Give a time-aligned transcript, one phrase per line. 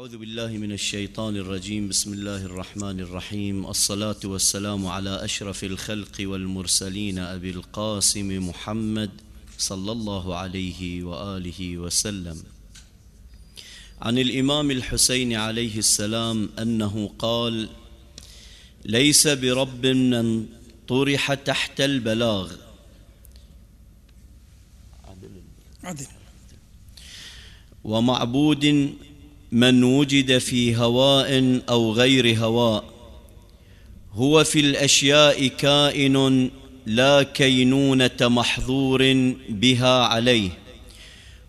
[0.00, 1.88] أعوذ بالله من الشيطان الرجيم.
[1.88, 3.66] بسم الله الرحمن الرحيم.
[3.66, 9.10] الصلاة والسلام على أشرف الخلق والمرسلين أبي القاسم محمد
[9.58, 12.42] صلى الله عليه وآله وسلم.
[14.00, 17.68] عن الإمام الحسين عليه السلام أنه قال
[18.84, 20.46] ليس برب من
[20.88, 22.52] طرح تحت البلاغ.
[25.84, 26.06] عدل.
[27.84, 28.94] ومعبود
[29.52, 32.84] من وجد في هواء أو غير هواء.
[34.12, 36.50] هو في الأشياء كائن
[36.86, 40.50] لا كينونة محظور بها عليه.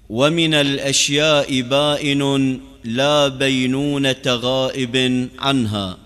[0.10, 5.98] ومن الأشياء بائن لا بينونة غائب عنها.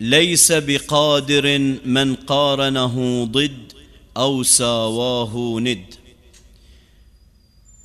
[0.00, 3.72] ليس بقادر من قارنه ضد
[4.16, 5.84] أو ساواه ند.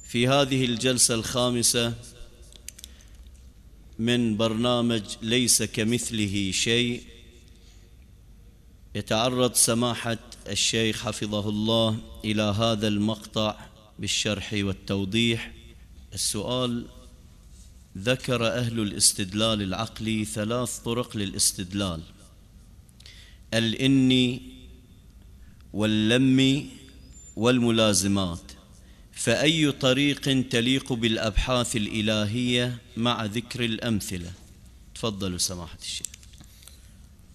[0.07, 1.93] في هذه الجلسة الخامسة
[3.99, 7.03] من برنامج ليس كمثله شيء.
[8.95, 10.17] يتعرض سماحة
[10.49, 13.59] الشيخ حفظه الله إلى هذا المقطع
[13.99, 15.53] بالشرح والتوضيح.
[16.13, 16.85] السؤال
[17.97, 22.01] ذكر أهل الاستدلال العقلي ثلاث طرق للاستدلال.
[23.53, 24.41] الإني
[25.73, 26.69] واللم
[27.35, 28.46] والملازمات.
[29.17, 34.31] فأي طريق تليق بالأبحاث الإلهية مع ذكر الأمثلة؟
[34.95, 36.07] تفضلوا سماحة الشيخ.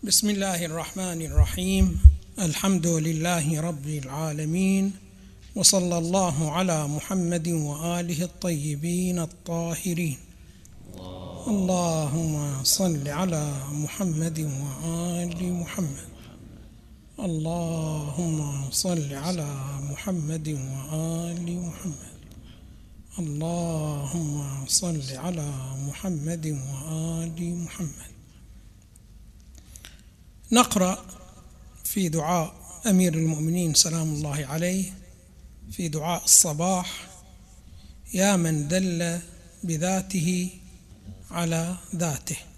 [0.03, 2.01] بسم الله الرحمن الرحيم.
[2.39, 4.93] الحمد لله رب العالمين
[5.55, 10.19] وصلى الله على محمد وآله الطيبين الطاهرين.
[11.47, 16.12] اللهم صل على محمد وآل محمد.
[17.23, 19.47] اللهم صل على
[19.91, 22.19] محمد وآل محمد.
[23.19, 25.51] اللهم صل على
[25.87, 28.13] محمد وآل محمد.
[30.53, 31.05] نقرأ
[31.85, 32.55] في دعاء
[32.87, 34.85] أمير المؤمنين سلام الله عليه
[35.71, 37.09] في دعاء الصباح
[38.15, 39.19] يا من دل
[39.65, 40.51] بذاته
[41.31, 42.52] على ذاته.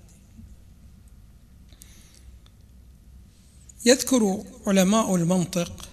[3.84, 5.88] يذكر علماء المنطق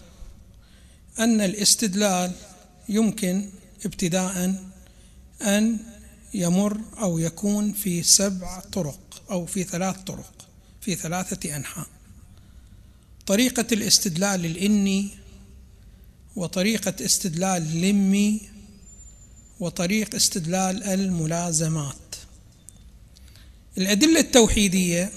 [1.19, 2.31] أن الاستدلال
[2.89, 3.49] يمكن
[3.85, 4.55] ابتداء
[5.41, 5.77] أن
[6.33, 10.33] يمر أو يكون في سبع طرق أو في ثلاث طرق
[10.81, 11.87] في ثلاثة أنحاء.
[13.27, 15.09] طريقة الاستدلال الإني
[16.35, 18.41] وطريقة استدلال اللمي
[19.59, 21.95] وطريق استدلال الملازمات.
[23.77, 25.11] الأدلة التوحيدية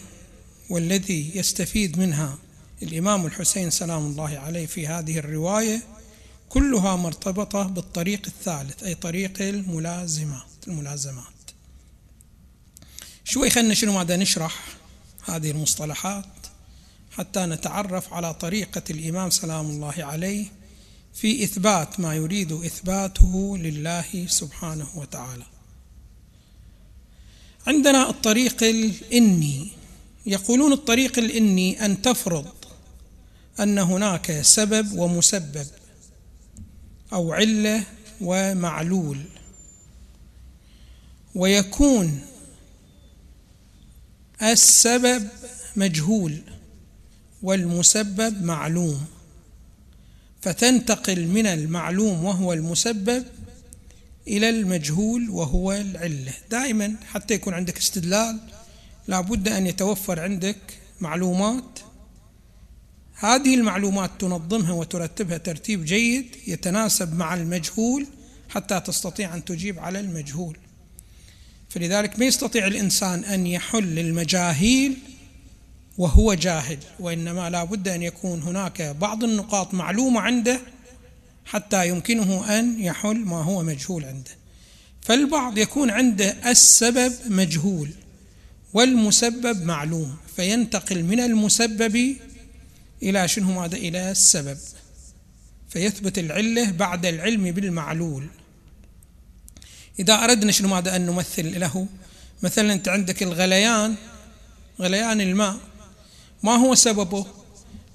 [0.70, 2.38] والذي يستفيد منها
[2.84, 5.82] الإمام الحسين سلام الله عليه في هذه الرواية
[6.48, 11.24] كلها مرتبطة بالطريق الثالث أي طريق الملازمات الملازمات.
[13.24, 14.64] شوي خلنا شنو ماذا نشرح
[15.24, 16.24] هذه المصطلحات
[17.10, 20.46] حتى نتعرف على طريقة الإمام سلام الله عليه
[21.14, 25.44] في إثبات ما يريد إثباته لله سبحانه وتعالى.
[27.66, 29.68] عندنا الطريق الإني
[30.26, 32.48] يقولون الطريق الإني أن تفرض
[33.60, 35.66] أن هناك سبب ومسبب
[37.12, 37.84] أو علة
[38.20, 39.18] ومعلول.
[41.34, 42.20] ويكون
[44.42, 45.28] السبب
[45.76, 46.42] مجهول
[47.42, 49.06] والمسبب معلوم.
[50.40, 53.24] فتنتقل من المعلوم وهو المسبب
[54.28, 56.32] إلى المجهول وهو العلة.
[56.50, 58.40] دائما حتى يكون عندك استدلال
[59.08, 60.56] لابد أن يتوفر عندك
[61.00, 61.80] معلومات
[63.14, 68.06] هذه المعلومات تنظمها وترتبها ترتيب جيد يتناسب مع المجهول
[68.48, 70.56] حتى تستطيع أن تجيب على المجهول.
[71.68, 74.96] فلذلك ما يستطيع الإنسان أن يحل المجاهيل
[75.98, 80.60] وهو جاهل وإنما لا بد أن يكون هناك بعض النقاط معلومة عنده
[81.44, 84.30] حتى يمكنه أن يحل ما هو مجهول عنده.
[85.02, 87.90] فالبعض يكون عنده السبب مجهول
[88.74, 92.16] والمسبب معلوم فينتقل من المسبب
[93.02, 94.58] إلى شنو ماذا؟ إلى السبب.
[95.68, 98.26] فيثبت العلة بعد العلم بالمعلول.
[99.98, 101.86] إذا أردنا شنو ماذا؟ أن نمثل له.
[102.42, 103.94] مثلا أنت عندك الغليان.
[104.80, 105.56] غليان الماء.
[106.42, 107.26] ما هو سببه؟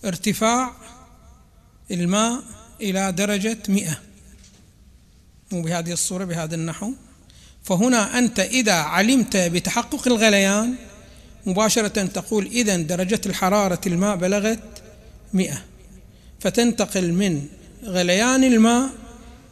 [0.06, 0.74] ارتفاع
[1.92, 2.44] الماء
[2.82, 4.02] إلى درجة مئة.
[5.52, 6.94] مو بهذه الصورة بهذا النحو.
[7.64, 10.76] فهنا أنت إذا علمت بتحقق الغليان
[11.46, 14.79] مباشرة تقول إذا درجة الحرارة الماء بلغت
[15.34, 15.62] مئة.
[16.40, 17.46] فتنتقل من
[17.84, 18.90] غليان الماء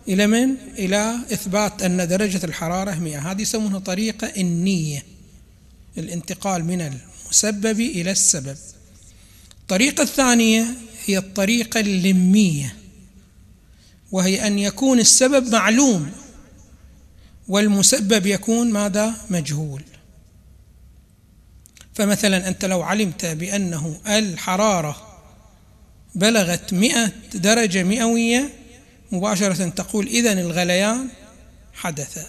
[0.07, 3.31] إلى من؟ إلى إثبات أن درجة الحرارة مئة.
[3.31, 5.03] هذه يسمونها طريقة إنية
[5.97, 8.57] الانتقال من المسبب إلى السبب.
[9.61, 10.65] الطريقة الثانية
[11.05, 12.75] هي الطريقة اللمية
[14.11, 16.11] وهي أن يكون السبب معلوم
[17.47, 19.83] والمسبب يكون ماذا؟ مجهول.
[21.93, 25.06] فمثلا أنت لو علمت بأنه الحرارة
[26.15, 28.49] بلغت مئة درجة مئوية
[29.11, 31.07] مباشرة تقول إذن الغليان
[31.73, 32.27] حدث.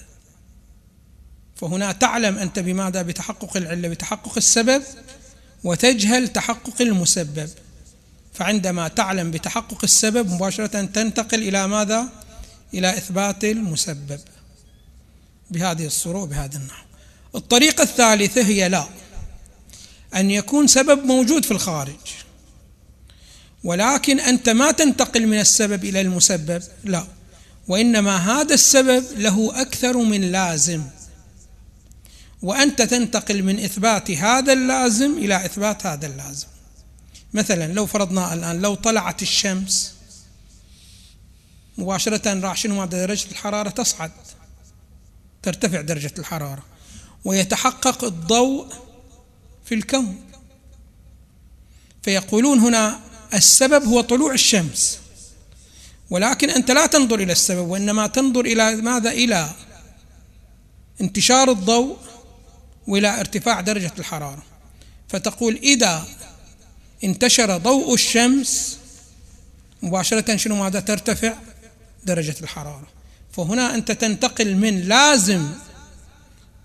[1.56, 4.82] فهنا تعلم أنت بماذا؟ بتحقق العلة بتحقق السبب
[5.64, 7.50] وتجهل تحقق المسبب.
[8.34, 12.08] فعندما تعلم بتحقق السبب مباشرة تنتقل إلى ماذا؟
[12.74, 14.20] إلى إثبات المسبب.
[15.50, 16.84] بهذه الصورة وبهذا النحو.
[17.34, 18.84] الطريقة الثالثة هي لا
[20.14, 21.96] أن يكون سبب موجود في الخارج.
[23.64, 27.06] ولكن أنت ما تنتقل من السبب إلى المسبب لا.
[27.68, 30.82] وإنما هذا السبب له أكثر من لازم.
[32.42, 36.46] وأنت تنتقل من إثبات هذا اللازم إلى إثبات هذا اللازم.
[37.34, 39.94] مثلا لو فرضنا الآن لو طلعت الشمس
[41.78, 44.10] مباشرة راح شنو؟ درجة الحرارة تصعد.
[45.42, 46.64] ترتفع درجة الحرارة.
[47.24, 48.66] ويتحقق الضوء
[49.64, 50.20] في الكون.
[52.02, 54.98] فيقولون هنا السبب هو طلوع الشمس.
[56.10, 59.50] ولكن أنت لا تنظر إلى السبب وإنما تنظر إلى ماذا؟ إلى
[61.00, 61.96] انتشار الضوء
[62.86, 64.42] وإلى ارتفاع درجة الحرارة.
[65.08, 66.06] فتقول إذا
[67.04, 68.78] انتشر ضوء الشمس
[69.82, 71.34] مباشرة شنو؟ ماذا؟ ترتفع
[72.04, 72.86] درجة الحرارة.
[73.32, 75.48] فهنا أنت تنتقل من لازم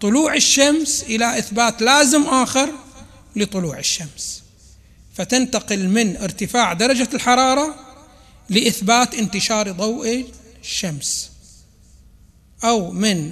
[0.01, 2.69] طلوع الشمس إلى إثبات لازم آخر
[3.35, 4.42] لطلوع الشمس.
[5.13, 7.75] فتنتقل من ارتفاع درجة الحرارة
[8.49, 10.25] لإثبات انتشار ضوء
[10.61, 11.31] الشمس.
[12.63, 13.31] أو من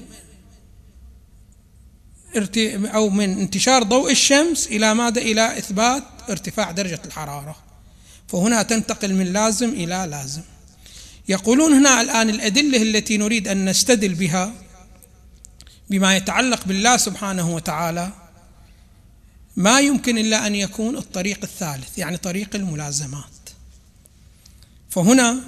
[2.86, 7.56] أو من انتشار ضوء الشمس إلى ماذا؟ إلى إثبات ارتفاع درجة الحرارة.
[8.27, 10.42] فهنا تنتقل من لازم إلى لازم.
[11.30, 14.54] يقولون هنا الآن الأدلة التي نريد أن نستدل بها
[15.89, 18.12] بما يتعلق بالله سبحانه وتعالى
[19.56, 23.25] ما يمكن إلا أن يكون الطريق الثالث يعني طريق الملازمات.
[24.89, 25.39] فهنا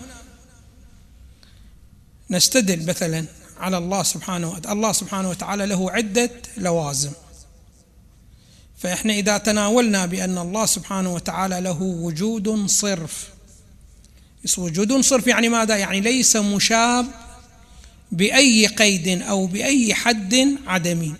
[2.29, 3.25] نستدل مثلا
[3.57, 7.11] على الله سبحانه وتعالى الله سبحانه وتعالى له عدة لوازم.
[8.77, 13.29] فإحنا إذا تناولنا بأن الله سبحانه وتعالى له وجود صرف
[14.57, 17.05] وجود صرف يعني ماذا؟ يعني ليس مشاب
[18.11, 21.13] بأي قيد أو بأي حد عدمي.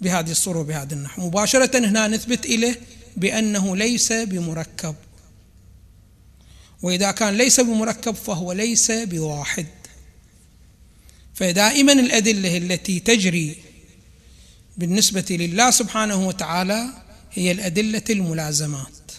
[0.00, 1.26] بهذه الصورة وبهذا النحو.
[1.26, 2.80] مباشرة هنا نثبت إليه
[3.16, 4.94] بأنه ليس بمركب.
[6.82, 9.66] وإذا كان ليس بمركب فهو ليس بواحد.
[11.34, 13.56] فدائما الأدلة التي تجري
[14.76, 16.86] بالنسبة لله سبحانه وتعالى
[17.32, 19.12] هي الأدلة الملازمات.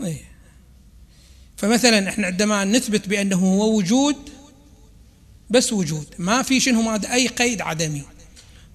[0.00, 0.24] إيه.
[1.56, 4.16] فمثلا إحنا عندما نثبت بأنه هو وجود
[5.50, 6.06] بس وجود.
[6.18, 8.02] ما في شنو ماذا أي قيد عدمي.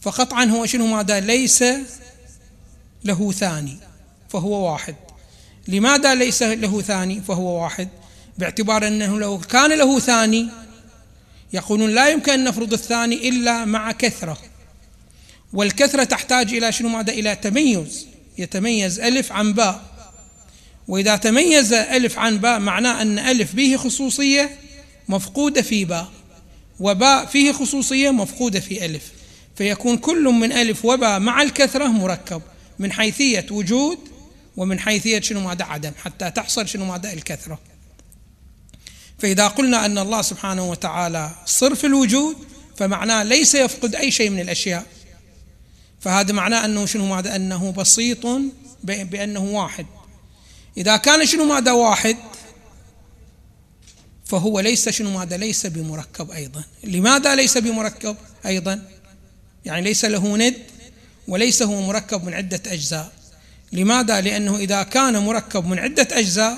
[0.02, 1.64] فقطعا هو شنو ماذا ليس
[3.04, 3.78] له ثاني
[4.30, 4.96] فهو واحد.
[5.68, 7.90] لماذا ليس له ثاني؟ فهو واحد.
[8.38, 10.50] باعتبار أنه لو كان له ثاني
[11.54, 14.38] يقولون لا يمكن أن نفرض الثاني إلا مع كثرة.
[15.54, 18.08] والكثرة تحتاج إلى شنو ماذا إلى تميز.
[18.38, 19.82] يتميز ألف عن باء.
[20.88, 24.58] وإذا تميز ألف عن باء معناه أن ألف به خصوصية
[25.10, 26.12] مفقودة في باء.
[26.82, 29.12] وباء فيه خصوصية مفقودة في ألف
[29.56, 32.42] فيكون كل من ألف وباء مع الكثرة مركب
[32.80, 33.98] من حيثية وجود
[34.58, 37.60] ومن حيثية شنو ماذا عدم حتى تحصل شنو ماذا الكثرة.
[39.20, 42.36] فإذا قلنا أن الله سبحانه وتعالى صرف الوجود
[42.78, 44.86] فمعناه ليس يفقد أي شيء من الأشياء.
[46.00, 48.28] فهذا معناه أنه شنو ماذا أنه بسيط
[48.84, 49.86] بأنه واحد.
[50.78, 52.18] إذا كان شنو ماذا واحد
[54.32, 56.64] فهو ليس شنو ماذا ليس بمركب أيضا.
[56.84, 58.82] لماذا ليس بمركب أيضا؟
[59.66, 60.56] يعني ليس له ند
[61.28, 63.12] وليس هو مركب من عدة أجزاء.
[63.72, 66.58] لماذا؟ لأنه إذا كان مركب من عدة أجزاء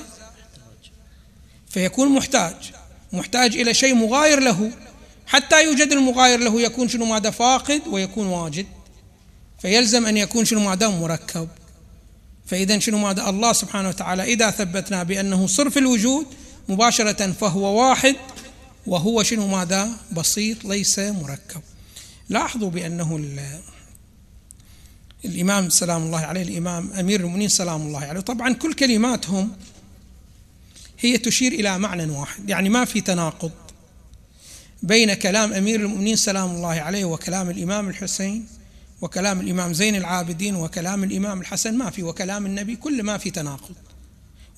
[1.69, 2.55] فيكون محتاج.
[3.13, 4.71] محتاج إلى شيء مغاير له.
[5.27, 8.65] حتى يوجد المغاير له يكون شنو ماذا؟ فاقد ويكون واجد.
[9.61, 11.47] فيلزم أن يكون شنو ماذا؟ مركب.
[12.45, 16.25] فإذا شنو ماذا؟ الله سبحانه وتعالى إذا ثبتنا بأنه صرف الوجود
[16.69, 18.15] مباشرة فهو واحد
[18.87, 21.61] وهو شنو ماذا؟ بسيط ليس مركب.
[22.29, 23.15] لاحظوا بأنه
[25.25, 28.19] الإمام سلام الله عليه الإمام أمير المؤمنين سلام الله عليه.
[28.19, 29.51] طبعا كل كلماتهم
[30.99, 33.51] هي تشير إلى معنى واحد يعني ما في تناقض
[34.83, 38.47] بين كلام أمير المؤمنين سلام الله عليه وكلام الإمام الحسين
[39.01, 41.77] وكلام الإمام زين العابدين وكلام الإمام الحسن.
[41.77, 43.75] ما في وكلام النبي كل ما في تناقض.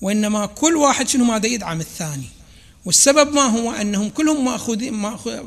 [0.00, 2.28] وإنما كل واحد شنو ماذا يدعم الثاني.
[2.84, 4.44] والسبب ما هو أنهم كلهم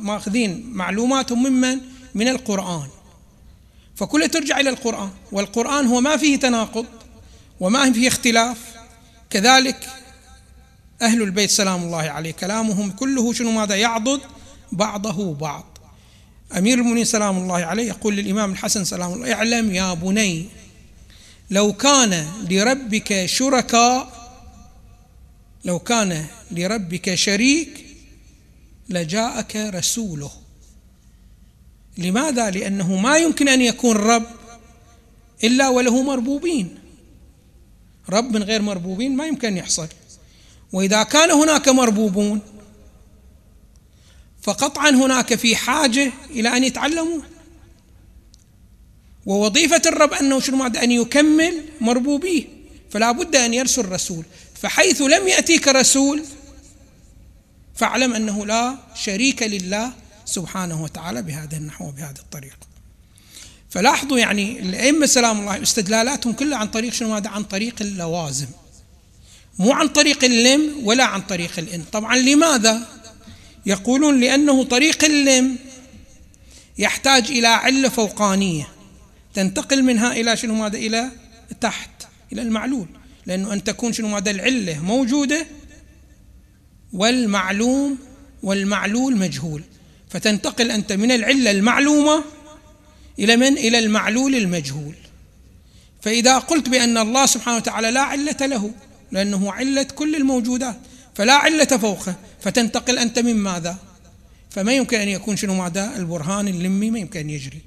[0.06, 1.80] مأخذين معلوماتهم ممن؟
[2.16, 2.88] من القرآن.
[3.96, 5.10] فكلها ترجع إلى القرآن.
[5.32, 6.86] والقرآن هو ما فيه تناقض
[7.60, 8.58] وما فيه اختلاف.
[9.30, 9.90] كذلك
[11.02, 14.22] أهل البيت سلام الله عليه كلامهم كله شنو ماذا يعضد؟
[14.72, 15.78] بعضه بعض.
[16.58, 20.46] أمير المؤمنين سلام الله عليه يقول للإمام الحسن سلام الله اعلم يا بني
[21.50, 24.19] لو كان لربك شركاء
[25.66, 27.86] لو كان لربك شريك
[28.90, 30.32] لجاءك رسوله.
[31.98, 34.26] لماذا؟ لأنه ما يمكن أن يكون رب
[35.44, 36.80] إلا وله مربوبين.
[38.10, 39.88] رب من غير مربوبين ما يمكن أن يحصل.
[40.74, 42.42] وإذا كان هناك مربوبون
[44.42, 47.22] فقطعا هناك في حاجة إلى أن يتعلموا
[49.26, 52.44] ووظيفة الرب أنه شنو؟ أن يكمل مربوبيه.
[52.90, 54.26] فلا بد أن يرسل رسول
[54.62, 56.24] فحيث لم يأتيك رسول
[57.76, 59.92] فاعلم أنه لا شريك لله
[60.26, 62.70] سبحانه وتعالى بهذا النحو وبهذه الطريقة
[63.70, 68.48] فلاحظوا يعني الأئمة سلام الله استدلالاتهم كلها عن طريق شنو؟ هذا عن طريق اللوازم.
[69.60, 71.84] مو عن طريق اللم ولا عن طريق الإن.
[71.92, 72.88] طبعا لماذا؟
[73.66, 75.58] يقولون لأنه طريق اللم
[76.78, 78.68] يحتاج إلى علة فوقانية
[79.34, 81.12] تنتقل منها إلى شنو؟ ماذا إلى
[81.62, 81.90] تحت
[82.34, 82.88] إلى المعلول.
[83.30, 85.48] لأنه أن تكون شنو ماذا العلة موجودة
[86.94, 87.98] والمعلوم
[88.44, 89.64] والمعلول مجهول
[90.10, 92.24] فتنتقل أنت من العلة المعلومة
[93.20, 94.94] إلى من؟ إلى المعلول المجهول
[96.02, 98.72] فإذا قلت بأن الله سبحانه وتعالى لا علة له
[99.12, 100.78] لأنه علة كل الموجودات
[101.16, 103.78] فلا علة فوقه فتنتقل أنت من ماذا؟
[104.50, 107.62] فما يمكن أن يكون شنو ماذا؟ البرهان اللمي ما يمكن أن يجري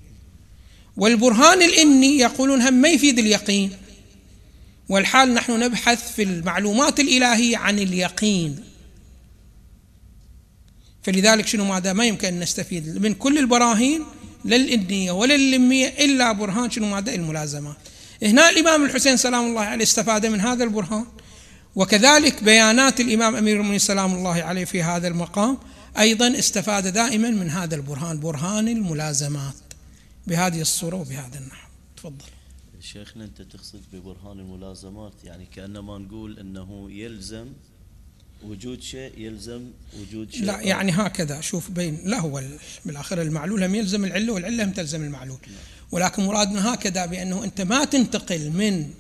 [0.97, 3.73] والبرهان الإني يقولون هم ما يفيد اليقين
[4.89, 8.65] والحال نحن نبحث في المعلومات الإلهية عن اليقين.
[11.03, 14.05] فلذلك شنو ماذا؟ ما يمكن أن نستفيد من كل البراهين
[14.45, 17.77] لا الإنية ولا اللمية إلا برهان شنو ماذا؟ الملازمات.
[18.23, 21.07] هنا الإمام الحسين سلام الله عليه استفاد من هذا البرهان.
[21.75, 25.59] وكذلك بيانات الإمام أمير المؤمنين سلام الله عليه في هذا المقام
[25.99, 29.55] أيضا استفاد دائما من هذا البرهان برهان الملازمات.
[30.27, 31.69] بهذه الصورة وبهذا النحو.
[31.97, 32.25] تفضل.
[32.83, 37.47] شيخنا أنت تقصد ببرهان الملازمات؟ يعني كأنما نقول أنه يلزم
[38.45, 39.71] وجود شيء يلزم
[40.01, 40.45] وجود شيء.
[40.45, 41.41] لا يعني هكذا.
[41.41, 42.43] شوف بين لا هو
[42.85, 45.39] بالآخر المعلول هم يلزم العلة والعلة هم تلزم المعلول.
[45.93, 48.91] ولكن مرادنا هكذا بأنه أنت ما تنتقل من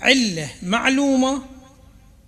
[0.00, 1.42] علة معلومة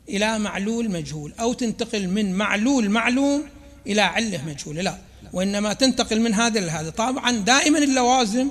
[0.09, 3.43] إلى معلول مجهول أو تنتقل من معلول معلوم
[3.87, 4.83] إلى علة مجهولة.
[4.83, 4.99] لا.
[5.33, 6.91] وإنما تنتقل من هذا لهذا.
[6.91, 8.51] طبعا دائما اللوازم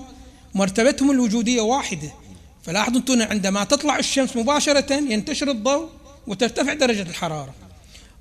[0.54, 2.25] مرتبتهم الوجودية واحدة.
[2.66, 5.90] فلاحظوا أنتم عندما تطلع الشمس مباشرة ينتشر الضوء
[6.28, 7.54] وترتفع درجة الحرارة.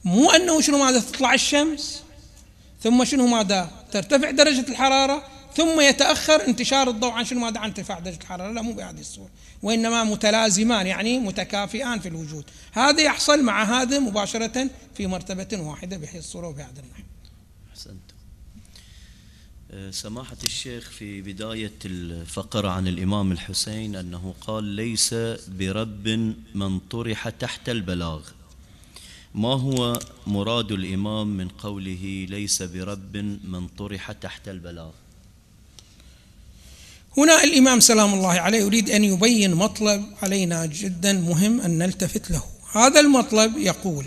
[0.05, 2.03] مو أنه شنو ماذا تطلع الشمس
[2.83, 5.23] ثم شنو ماذا ترتفع درجة الحرارة
[5.57, 8.53] ثم يتأخر انتشار الضوء عن شنو ماذا عن ارتفاع درجة الحرارة.
[8.53, 9.31] لا مو بهذه الصورة.
[9.63, 12.45] وإنما متلازمان يعني متكافئان في الوجود.
[12.73, 17.03] هذا يحصل مع هذا مباشرة في مرتبة واحدة بهذه الصورة وبهذا النحو
[17.71, 18.14] أحسنت
[19.91, 25.15] سماحة الشيخ في بداية الفقرة عن الإمام الحسين أنه قال ليس
[25.49, 26.09] برب
[26.55, 28.21] من طرح تحت البلاغ.
[29.35, 34.91] ما هو مراد الإمام من قوله ليس برب من طرح تحت البلاغ؟
[37.19, 42.43] هنا الإمام سلام الله عليه يريد أن يبين مطلب علينا جدا مهم أن نلتفت له.
[42.73, 44.07] هذا المطلب يقول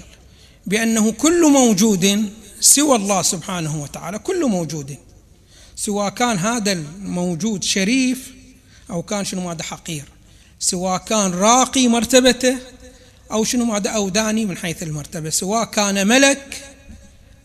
[0.65, 4.97] بأنه كل موجود سوى الله سبحانه وتعالى كل موجود.
[5.79, 8.33] سواء كان هذا الموجود شريف
[8.89, 10.05] أو كان شنو ماذا حقير.
[10.59, 12.57] سواء كان راقي مرتبته
[13.31, 15.29] أو شنو ماذا أو داني من حيث المرتبة.
[15.29, 16.63] سواء كان ملك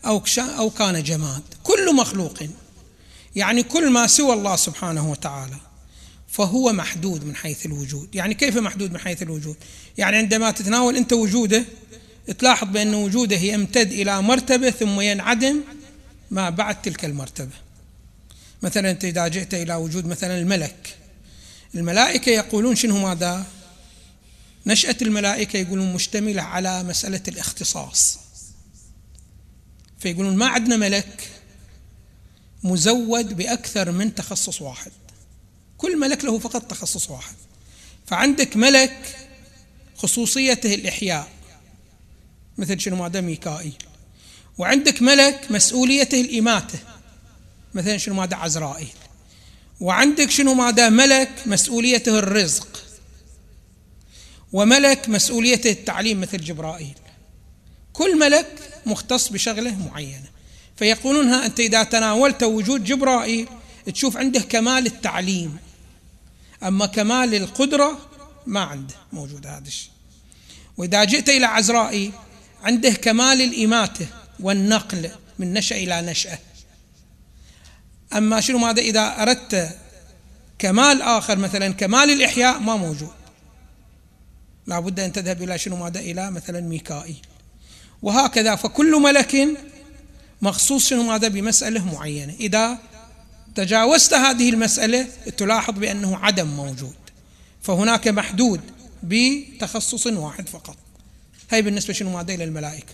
[0.05, 1.41] أو أو كان جماد.
[1.63, 2.39] كل مخلوق.
[3.35, 5.57] يعني كل ما سوى الله سبحانه وتعالى
[6.27, 8.15] فهو محدود من حيث الوجود.
[8.15, 9.55] يعني كيف محدود من حيث الوجود؟
[9.97, 11.65] يعني عندما تتناول أنت وجوده
[12.39, 15.61] تلاحظ بأن وجوده يمتد إلى مرتبة ثم ينعدم
[16.31, 17.72] ما بعد تلك المرتبة.
[18.63, 20.97] مثلا أنت إذا جئت إلى وجود مثلا الملك
[21.75, 23.45] الملائكة يقولون شنو ماذا؟
[24.65, 28.19] نشأة الملائكة يقولون مشتملة على مسألة الاختصاص.
[29.99, 31.29] فيقولون ما عندنا ملك
[32.63, 34.91] مزود بأكثر من تخصص واحد.
[35.77, 37.35] كل ملك له فقط تخصص واحد.
[38.07, 39.15] فعندك ملك
[39.97, 41.29] خصوصيته الإحياء
[42.57, 43.75] مثل شنو ماذا؟ ميكائيل.
[44.57, 46.79] وعندك ملك مسؤوليته الإماتة.
[47.73, 48.93] مثلا شنو ماذا عزرائيل؟
[49.79, 52.83] وعندك شنو ماذا ملك مسؤوليته الرزق؟
[54.53, 56.95] وملك مسؤوليته التعليم مثل جبرائيل.
[57.93, 58.47] كل ملك
[58.85, 60.29] مختص بشغله معينة.
[60.75, 63.47] فيقولونها أنت إذا تناولت وجود جبرائيل
[63.93, 65.57] تشوف عنده كمال التعليم.
[66.63, 67.99] أما كمال القدرة
[68.47, 69.91] ما عنده موجود هذا الشيء.
[70.77, 72.11] وإذا جئت إلى عزرائيل
[72.63, 74.07] عنده كمال الإماتة
[74.39, 76.39] والنقل من نشأ إلى نشأة.
[78.17, 79.77] أما شنو ماذا إذا أردت
[80.59, 83.11] كمال آخر مثلا كمال الإحياء ما موجود.
[84.67, 87.21] لابد أن تذهب إلى شنو ماذا؟ إلى مثلا ميكائيل.
[88.01, 89.47] وهكذا فكل ملك
[90.41, 92.33] مخصوص شنو ماذا؟ بمسألة معينة.
[92.39, 92.77] إذا
[93.55, 96.95] تجاوزت هذه المسألة تلاحظ بأنه عدم موجود.
[97.61, 98.61] فهناك محدود
[99.03, 100.77] بتخصص واحد فقط.
[101.51, 102.93] هي بالنسبة شنو ماذا؟ إلى الملائكة.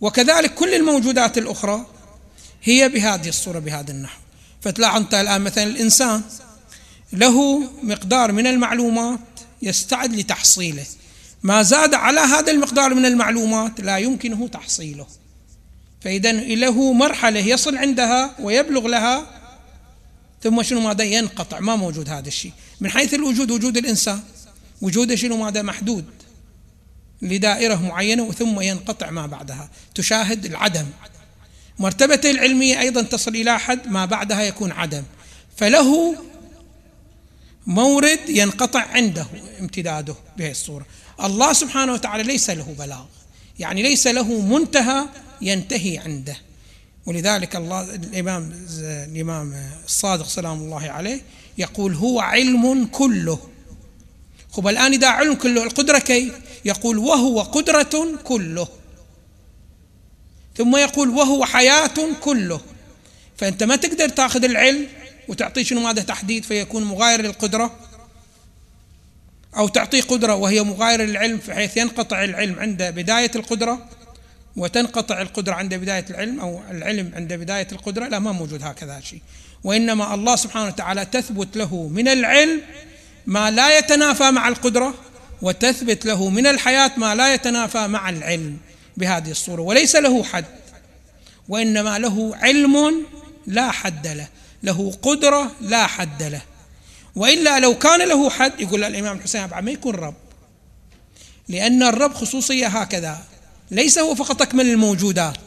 [0.00, 1.86] وكذلك كل الموجودات الأخرى
[2.62, 4.21] هي بهذه الصورة بهذا النحو.
[4.62, 6.22] فتلاحظ أنت الآن مثلا الإنسان
[7.12, 9.20] له مقدار من المعلومات
[9.62, 10.86] يستعد لتحصيله.
[11.42, 15.06] ما زاد على هذا المقدار من المعلومات لا يمكنه تحصيله.
[16.00, 19.26] فإذا له مرحلة يصل عندها ويبلغ لها
[20.42, 21.60] ثم شنو ماذا؟ ينقطع.
[21.60, 22.52] ما موجود هذا الشيء.
[22.80, 24.20] من حيث الوجود وجود الإنسان.
[24.80, 26.04] وجوده شنو ماذا؟ محدود
[27.22, 29.70] لدائرة معينة ثم ينقطع ما بعدها.
[29.94, 30.86] تشاهد العدم.
[31.82, 35.02] مرتبته العلمية أيضا تصل إلى حد ما بعدها يكون عدم.
[35.56, 36.16] فله
[37.66, 39.26] مورد ينقطع عنده
[39.60, 40.86] امتداده بهذه الصورة.
[41.24, 43.04] الله سبحانه وتعالى ليس له بلاغ.
[43.58, 45.06] يعني ليس له منتهى
[45.40, 46.36] ينتهي عنده.
[47.06, 51.20] ولذلك الله الإمام الإمام الصادق سلام الله عليه
[51.58, 53.38] يقول هو علم كله.
[54.52, 56.32] خب الآن إذا علم كله القدرة كيف؟
[56.64, 58.68] يقول وهو قدرة كله.
[60.56, 62.60] ثم يقول وهو حياة كله.
[63.36, 64.86] فأنت ما تقدر تأخذ العلم
[65.28, 67.76] وتعطيه شنو ماذا تحديد فيكون مغاير للقدرة
[69.56, 73.88] أو تعطيه قدرة وهي مغايرة للعلم بحيث ينقطع العلم عند بداية القدرة
[74.56, 78.08] وتنقطع القدرة عند بداية العلم أو العلم عند بداية القدرة.
[78.08, 79.20] لا ما موجود هكذا شيء.
[79.64, 82.60] وإنما الله سبحانه وتعالى تثبت له من العلم
[83.26, 84.94] ما لا يتنافى مع القدرة
[85.42, 88.58] وتثبت له من الحياة ما لا يتنافى مع العلم.
[88.96, 90.44] بهذه الصورة وليس له حد
[91.48, 93.06] وإنما له علم
[93.46, 94.28] لا حد له
[94.62, 96.42] له قدرة لا حد له.
[97.16, 100.14] وإلا لو كان له حد يقول الإمام الحسين ما يكون رب.
[101.48, 103.24] لأن الرب خصوصية هكذا
[103.70, 105.38] ليس هو فقط أكمل الموجودات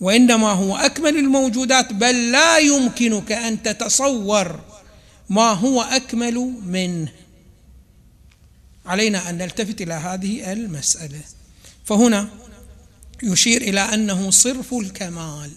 [0.00, 4.60] وإنما هو أكمل الموجودات بل لا يمكنك أن تتصور
[5.30, 6.34] ما هو أكمل
[6.66, 7.12] منه.
[8.86, 11.20] علينا أن نلتفت إلى هذه المسألة.
[11.84, 12.28] فهنا
[13.22, 15.50] يشير إلى أنه صرف الكمال.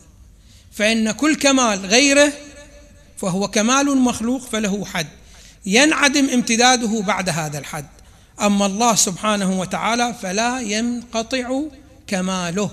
[0.72, 2.34] فإن كل كمال غيره
[3.18, 5.08] فهو كمال مخلوق فله حد.
[5.66, 7.86] ينعدم امتداده بعد هذا الحد.
[8.42, 11.62] أما الله سبحانه وتعالى فلا ينقطع
[12.08, 12.72] كماله.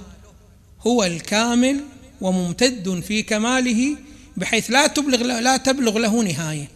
[0.86, 1.80] هو الكامل
[2.20, 3.96] وممتد في كماله
[4.36, 6.68] بحيث لا تبلغ لا تبلغ له نهاية.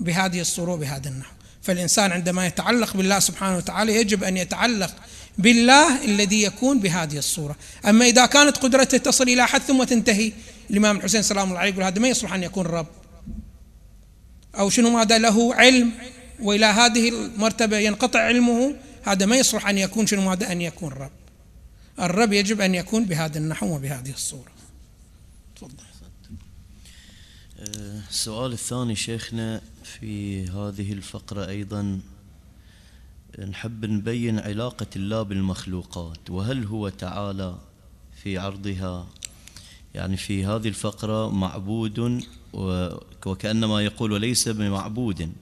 [0.00, 1.32] بهذه الصورة بهذا النحو.
[1.62, 4.94] فالإنسان عندما يتعلق بالله سبحانه وتعالى يجب أن يتعلق
[5.38, 7.56] بالله الذي يكون بهذه الصورة.
[7.88, 10.32] أما إذا كانت قدرته تصل إلى حد ثم تنتهي
[10.70, 12.86] الإمام الحسين سلام الله عليه يقول هذا ما يصلح أن يكون رب.
[14.58, 15.92] أو شنو ماذا له علم؟
[16.40, 21.10] وإلى هذه المرتبة ينقطع علمه هذا ما يصلح أن يكون شنو ماذا أن يكون رب.
[22.00, 24.52] الرب يجب أن يكون بهذا النحو وبهذه الصورة.
[25.56, 25.84] تفضل.
[28.10, 32.00] السؤال الثاني شيخنا في هذه الفقرة أيضا.
[33.40, 37.58] نحب نبين علاقة الله بالمخلوقات وهل هو تعالى
[38.22, 39.06] في عرضها؟
[39.94, 42.22] يعني في هذه الفقرة معبود
[43.26, 45.32] وكأنما يقول وليس بمعبود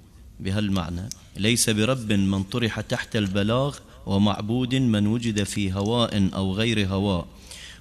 [0.41, 7.27] بهالمعنى ليس برب من طرح تحت البلاغ ومعبود من وجد في هواء أو غير هواء.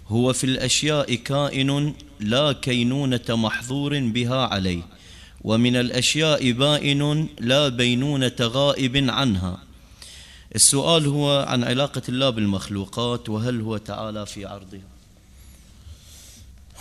[0.08, 4.82] هو في الأشياء كائن لا كينونة محظور بها عليه
[5.42, 9.71] ومن الأشياء بائن لا بينونة غائب عنها.
[10.56, 14.82] السؤال هو عن علاقة الله بالمخلوقات وهل هو تعالى في عرضها؟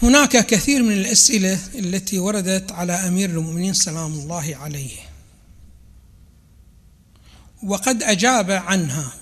[0.02, 4.96] هناك كثير من الأسئلة التي وردت على أمير المؤمنين سلام الله عليه.
[7.62, 9.12] وقد أجاب عنها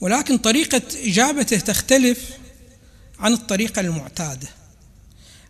[0.00, 2.30] ولكن طريقة إجابته تختلف
[3.18, 4.48] عن الطريقة المعتادة.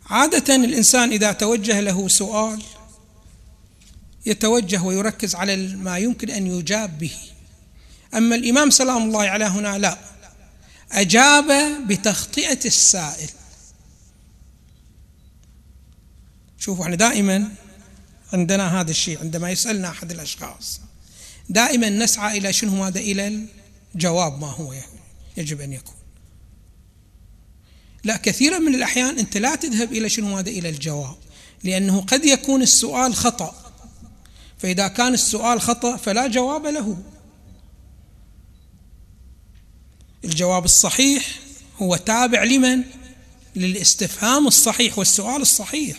[0.07, 2.63] عادة الإنسان إذا توجه له سؤال
[4.27, 7.13] يتوجه ويركز على ما يمكن أن يجاب به.
[8.15, 9.99] أما الإمام سلام الله عليه هنا لا.
[10.93, 11.47] أجاب
[11.87, 13.31] بتخطئة السائل.
[16.59, 17.49] شوفوا إحنا دائما
[18.33, 20.81] عندنا هذا الشيء عندما يسألنا أحد الأشخاص
[21.49, 23.47] دائما نسعى إلى شنو؟ ماذا؟ إلى
[23.95, 24.75] الجواب ما هو
[25.37, 25.95] يجب أن يكون.
[28.05, 31.17] لا كثيرا من الأحيان أنت لا تذهب إلى شنو؟ ماذا؟ إلى الجواب.
[31.65, 33.73] لأنه قد يكون السؤال خطأ.
[34.59, 36.97] فإذا كان السؤال خطأ فلا جواب له.
[40.25, 41.41] الجواب الصحيح
[41.83, 42.85] هو تابع لمن؟
[43.57, 45.99] للاستفهام الصحيح والسؤال الصحيح.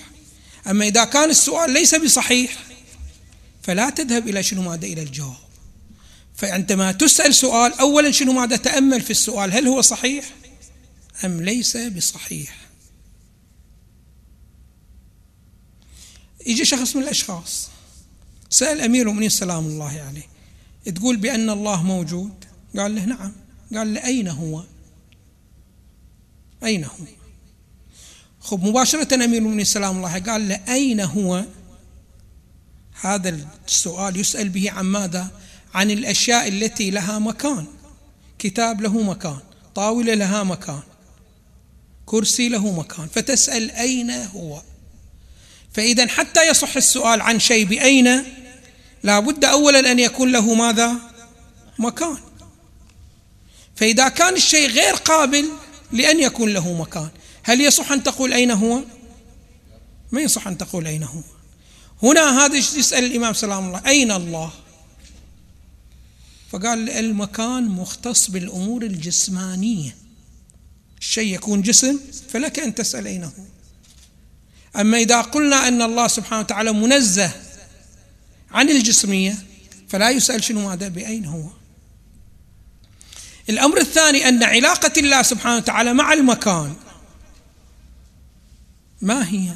[0.68, 2.58] أما إذا كان السؤال ليس بصحيح
[3.64, 5.36] فلا تذهب إلى شنو ماذا إلى الجواب.
[6.36, 10.26] فعندما تسأل سؤال أولا شنو ماذا تأمل في السؤال؟ هل هو صحيح
[11.26, 12.58] أم ليس بصحيح؟
[16.46, 17.70] يجي شخص من الأشخاص
[18.50, 20.28] سأل أمير المؤمنين سلام الله عليه
[20.96, 22.46] تقول بأن الله موجود؟
[22.78, 23.32] قال له نعم.
[23.76, 24.64] قال له أين هو؟
[26.64, 27.06] أين هو؟
[28.40, 31.46] خب مباشرة أمير المؤمنين سلام الله قال له أين هو؟
[33.02, 35.28] هذا السؤال يسأل به عن ماذا؟
[35.74, 37.66] عن الأشياء التي لها مكان.
[38.40, 39.38] كتاب له مكان
[39.76, 40.80] طاولة لها مكان
[42.06, 43.08] كرسي له مكان.
[43.08, 44.62] فتسأل أين هو؟
[45.74, 48.24] فإذا حتى يصح السؤال عن شيء بأين
[49.04, 50.96] لا بد أولا أن يكون له ماذا؟
[51.80, 52.18] مكان.
[53.76, 55.50] فإذا كان الشيء غير قابل
[55.92, 57.10] لأن يكون له مكان.
[57.44, 58.82] هل يصح أن تقول أين هو؟
[60.12, 61.22] ما يصح أن تقول أين هو.
[62.04, 64.52] هنا هذا يسأل الإمام سلام الله أين الله؟
[66.52, 69.96] فقال المكان مختص بالأمور الجسمانية.
[71.00, 73.44] الشيء يكون جسم فلك أن تسأل أين هو.
[74.76, 77.32] أما إذا قلنا أن الله سبحانه وتعالى منزه
[78.52, 79.38] عن الجسمية
[79.90, 81.61] فلا يسأل شنو ماذا بأين هو.
[83.50, 86.76] الأمر الثاني أن علاقة الله سبحانه وتعالى مع المكان.
[89.02, 89.54] ما هي؟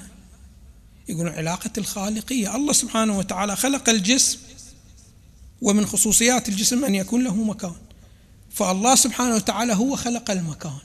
[1.10, 2.56] يقولون علاقة الخالقية.
[2.56, 4.39] الله سبحانه وتعالى خلق الجسم
[5.62, 7.76] ومن خصوصيات الجسم أن يكون له مكان.
[8.52, 10.78] فالله سبحانه وتعالى هو خلق المكان.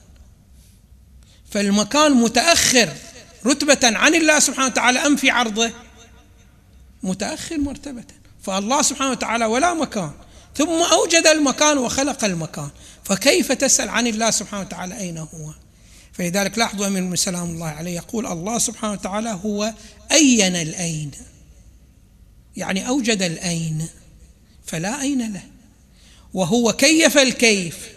[1.51, 2.93] فالمكان متأخر
[3.47, 5.73] رتبة عن الله سبحانه وتعالى أم في عرضه؟
[7.03, 8.05] متأخر مرتبة.
[8.43, 10.13] فالله سبحانه وتعالى ولا مكان.
[10.57, 12.69] ثم أوجد المكان وخلق المكان.
[13.05, 15.55] فكيف تسأل عن الله سبحانه وتعالى؟ أين هو؟
[16.13, 19.75] فلذلك لاحظوا أمير سلام الله عليه يقول الله سبحانه وتعالى هو
[20.13, 21.11] أين الأين؟
[22.57, 23.87] يعني أوجد الأين
[24.67, 25.43] فلا أين له.
[26.35, 27.89] وهو كيف الكيف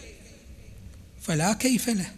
[1.22, 2.12] فلا كيف له.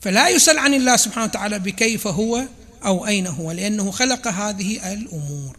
[0.00, 2.44] فلا يسأل عن الله سبحانه وتعالى بكيف هو
[2.84, 5.56] أو أين هو لأنه خلق هذه الأمور.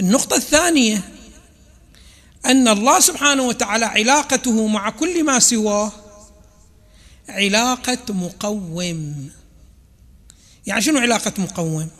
[0.00, 1.02] النقطة الثانية
[2.46, 5.92] أن الله سبحانه وتعالى علاقته مع كل ما سواه
[7.28, 9.30] علاقة مقوم.
[10.66, 11.90] يعني شنو علاقة مقوم؟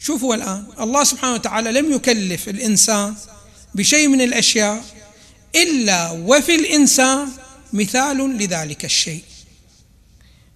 [0.00, 3.14] شوفوا الآن الله سبحانه وتعالى لم يكلف الإنسان
[3.74, 4.84] بشيء من الأشياء
[5.54, 7.28] إلا وفي الإنسان
[7.72, 9.22] مثال لذلك الشيء.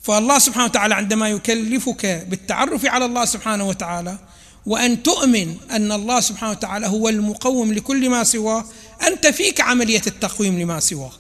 [0.03, 4.19] فالله سبحانه وتعالى عندما يكلفك بالتعرف على الله سبحانه وتعالى
[4.67, 8.65] وأن تؤمن أن الله سبحانه وتعالى هو المقوم لكل ما سواه
[9.07, 11.13] أنت فيك عملية التقويم لما سواك.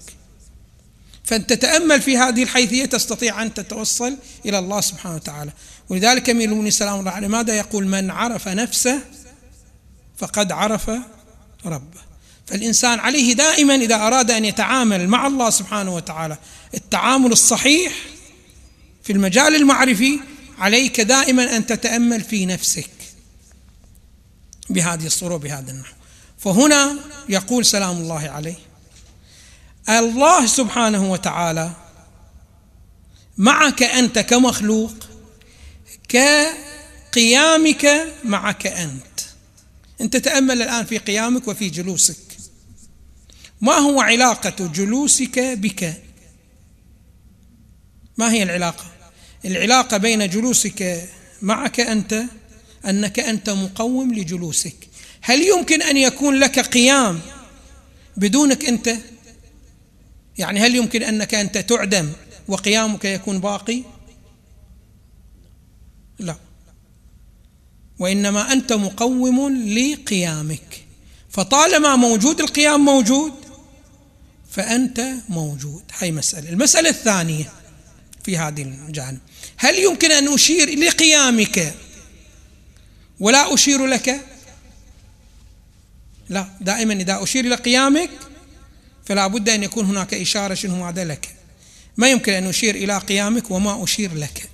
[1.24, 5.52] فأن تتأمل في هذه الحيثية تستطيع أن تتوصل إلى الله سبحانه وتعالى.
[5.88, 9.00] ولذلك المؤمنين سلام الله عليه ماذا يقول؟ من عرف نفسه
[10.16, 10.90] فقد عرف
[11.66, 12.00] ربه.
[12.46, 16.38] فالإنسان عليه دائما إذا أراد أن يتعامل مع الله سبحانه وتعالى
[16.74, 17.92] التعامل الصحيح
[19.02, 20.20] في المجال المعرفي
[20.58, 22.90] عليك دائما أن تتأمل في نفسك.
[24.72, 25.94] بهذه الصورة وبهذا النحو.
[26.38, 28.58] فهنا يقول سلام الله عليه
[29.88, 31.70] الله سبحانه وتعالى
[33.38, 34.94] معك أنت كمخلوق
[36.08, 39.20] كقيامك معك أنت.
[40.00, 42.16] أنت تأمل الآن في قيامك وفي جلوسك.
[43.60, 46.02] ما هو علاقة جلوسك بك؟
[48.16, 48.84] ما هي العلاقة؟
[49.44, 51.08] العلاقة بين جلوسك
[51.42, 52.24] معك أنت
[52.86, 54.76] أنك أنت مقوم لجلوسك.
[55.20, 57.20] هل يمكن أن يكون لك قيام
[58.16, 58.96] بدونك أنت؟
[60.38, 62.12] يعني هل يمكن أنك أنت تعدم
[62.48, 63.82] وقيامك يكون باقي؟
[66.18, 66.36] لا.
[67.98, 70.84] وإنما أنت مقوم لقيامك.
[71.30, 73.32] فطالما موجود القيام موجود
[74.50, 75.82] فأنت موجود.
[75.98, 76.50] هاي مسألة.
[76.50, 77.52] المسألة الثانية
[78.24, 79.18] في هذه الجانب.
[79.56, 81.74] هل يمكن أن أشير لقيامك
[83.22, 84.20] ولا أشير لك.
[86.28, 88.10] لا دائما إذا أشير إلى قيامك
[89.06, 91.34] فلا بد أن يكون هناك إشارة شنو هذا لك.
[91.96, 94.50] ما يمكن أن أشير إلى قيامك وما أشير لك.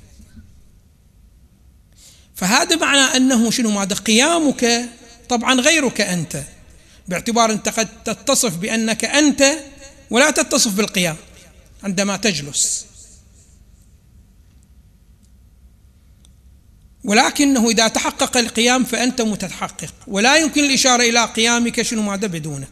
[2.36, 4.88] فهذا معنى أنه شنو ماذا قيامك
[5.28, 6.42] طبعا غيرك أنت
[7.08, 9.58] باعتبار أنت قد تتصف بأنك أنت
[10.10, 11.16] ولا تتصف بالقيام
[11.82, 12.86] عندما تجلس.
[17.04, 19.94] ولكنه إذا تحقق القيام فأنت متحقق.
[20.06, 22.68] ولا يمكن الإشارة إلى قيامك شنو ماذا بدونك.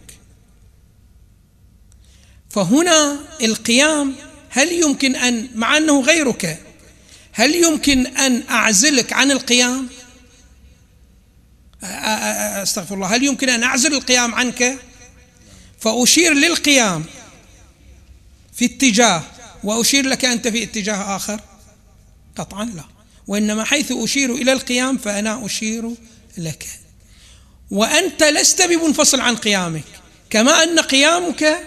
[2.51, 4.15] فهنا القيام
[4.51, 6.62] هل يمكن أن مع أنه غيرك
[7.33, 9.89] هل يمكن أن أعزلك عن القيام؟
[11.83, 13.07] أستغفر الله.
[13.17, 14.79] هل يمكن أن أعزل القيام عنك؟
[15.81, 17.05] فأشير للقيام
[18.53, 19.23] في اتجاه
[19.65, 21.41] وأشير لك أنت في اتجاه آخر؟
[22.37, 22.95] قطعا لا.
[23.27, 25.91] وإنما حيث أشير إلى القيام فأنا أشير
[26.39, 26.67] لك.
[27.71, 29.85] وأنت لست بمنفصل عن قيامك
[30.31, 31.59] كما أن قيامك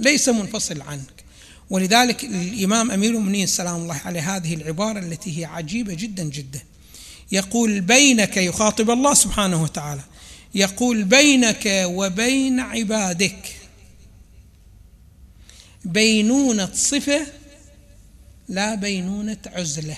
[0.00, 1.24] ليس منفصل عنك.
[1.70, 6.60] ولذلك الإمام أمير المؤمنين سلام الله عليه هذه العبارة التي هي عجيبة جدا جدا.
[7.32, 10.02] يقول بينك يخاطب الله سبحانه وتعالى
[10.54, 13.56] يقول بينك وبين عبادك
[15.84, 17.26] بينونة صفة
[18.48, 19.96] لا بينونة عزلة.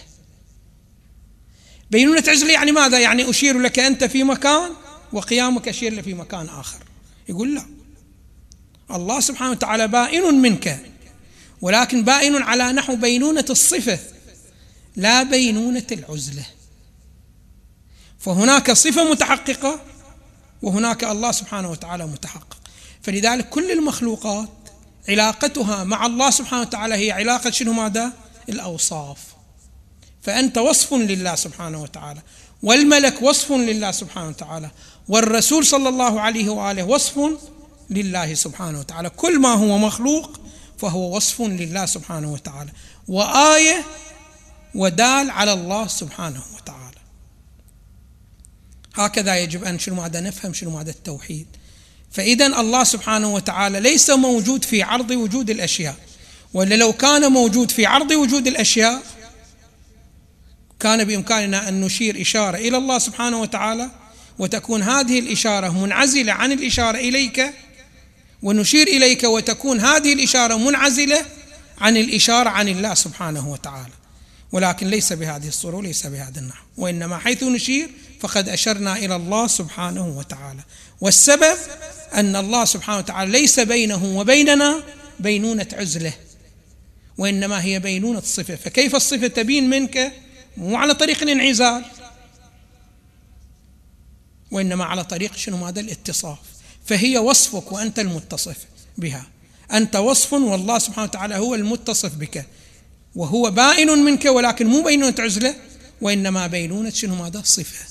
[1.90, 4.70] بينونة عزلة يعني ماذا؟ يعني أشير لك أنت في مكان
[5.12, 6.78] وقيامك أشير لك في مكان آخر.
[7.28, 7.66] يقول لا.
[8.90, 10.80] الله سبحانه وتعالى بائن منك
[11.60, 13.98] ولكن بائن على نحو بينونة الصفة
[14.96, 16.46] لا بينونة العزلة.
[18.18, 19.80] فهناك صفة متحققة
[20.62, 22.56] وهناك الله سبحانه وتعالى متحقق.
[23.02, 24.48] فلذلك كل المخلوقات
[25.08, 28.12] علاقتها مع الله سبحانه وتعالى هي علاقة شنو ماذا؟
[28.48, 29.18] الأوصاف.
[30.22, 32.22] فأنت وصف لله سبحانه وتعالى
[32.62, 34.70] والملك وصف لله سبحانه وتعالى
[35.08, 37.20] والرسول صلى الله عليه وآله وصف
[37.90, 39.10] لله سبحانه وتعالى.
[39.10, 40.40] كل ما هو مخلوق
[40.78, 42.70] فهو وصف لله سبحانه وتعالى.
[43.08, 43.84] وآية
[44.74, 47.00] ودال على الله سبحانه وتعالى.
[48.94, 51.46] هكذا يجب أن شنو ماذا نفهم شنو ماذا التوحيد.
[52.10, 55.96] فإذا الله سبحانه وتعالى ليس موجود في عرض وجود الأشياء
[56.54, 59.02] ولا لو كان موجود في عرض وجود الأشياء
[60.80, 63.90] كان بإمكاننا أن نشير إشارة إلى الله سبحانه وتعالى
[64.38, 67.52] وتكون هذه الإشارة منعزلة عن الإشارة إليك
[68.42, 71.24] ونشير إليك وتكون هذه الإشارة منعزلة
[71.78, 73.92] عن الإشارة عن الله سبحانه وتعالى.
[74.52, 77.90] ولكن ليس بهذه الصورة وليس بهذا النحو وإنما حيث نشير
[78.20, 80.60] فقد أشرنا إلى الله سبحانه وتعالى.
[81.00, 81.56] والسبب
[82.14, 84.82] أن الله سبحانه وتعالى ليس بينه وبيننا
[85.20, 86.12] بينونة عزلة
[87.18, 88.56] وإنما هي بينونة صفة.
[88.56, 90.12] فكيف الصفة تبين منك؟
[90.56, 91.84] مو على طريق الانعزال.
[94.50, 96.38] وإنما على طريق شنو؟ هذا الاتصاف.
[96.86, 98.56] فهي وصفك وأنت المتصف
[98.98, 99.26] بها.
[99.72, 102.46] أنت وصف والله سبحانه وتعالى هو المتصف بك.
[103.14, 105.54] وهو بائن منك ولكن مو بينونة عزلة
[106.00, 107.90] وإنما بينونة شنو؟ ماذا صفة.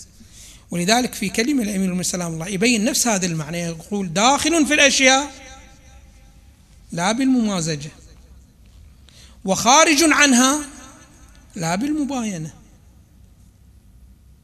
[0.71, 5.31] ولذلك في كلمة الأمير المؤمنين سلام الله يبين نفس هذا المعنى يقول داخل في الأشياء
[6.91, 7.91] لا بالممازجة
[9.45, 10.59] وخارج عنها
[11.55, 12.53] لا بالمباينة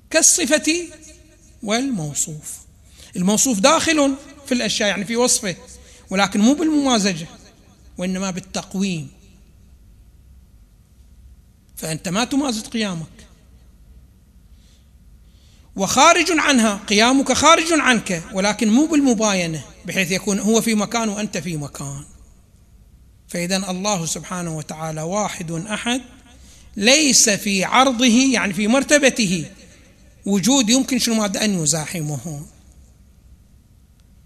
[0.09, 0.87] كالصفة
[1.63, 2.57] والموصوف.
[3.15, 4.15] الموصوف داخل
[4.45, 5.55] في الأشياء يعني في وصفه
[6.09, 7.27] ولكن مو بالممازجة
[7.97, 9.09] وإنما بالتقويم.
[11.75, 13.07] فأنت ما تمازج قيامك.
[15.75, 21.57] وخارج عنها قيامك خارج عنك ولكن مو بالمباينة بحيث يكون هو في مكان وأنت في
[21.57, 22.03] مكان.
[23.27, 26.01] فإذا الله سبحانه وتعالى واحد أحد
[26.77, 29.45] ليس في عرضه يعني في مرتبته
[30.25, 32.45] وجود يمكن شنو مادة؟ أن يزاحمه.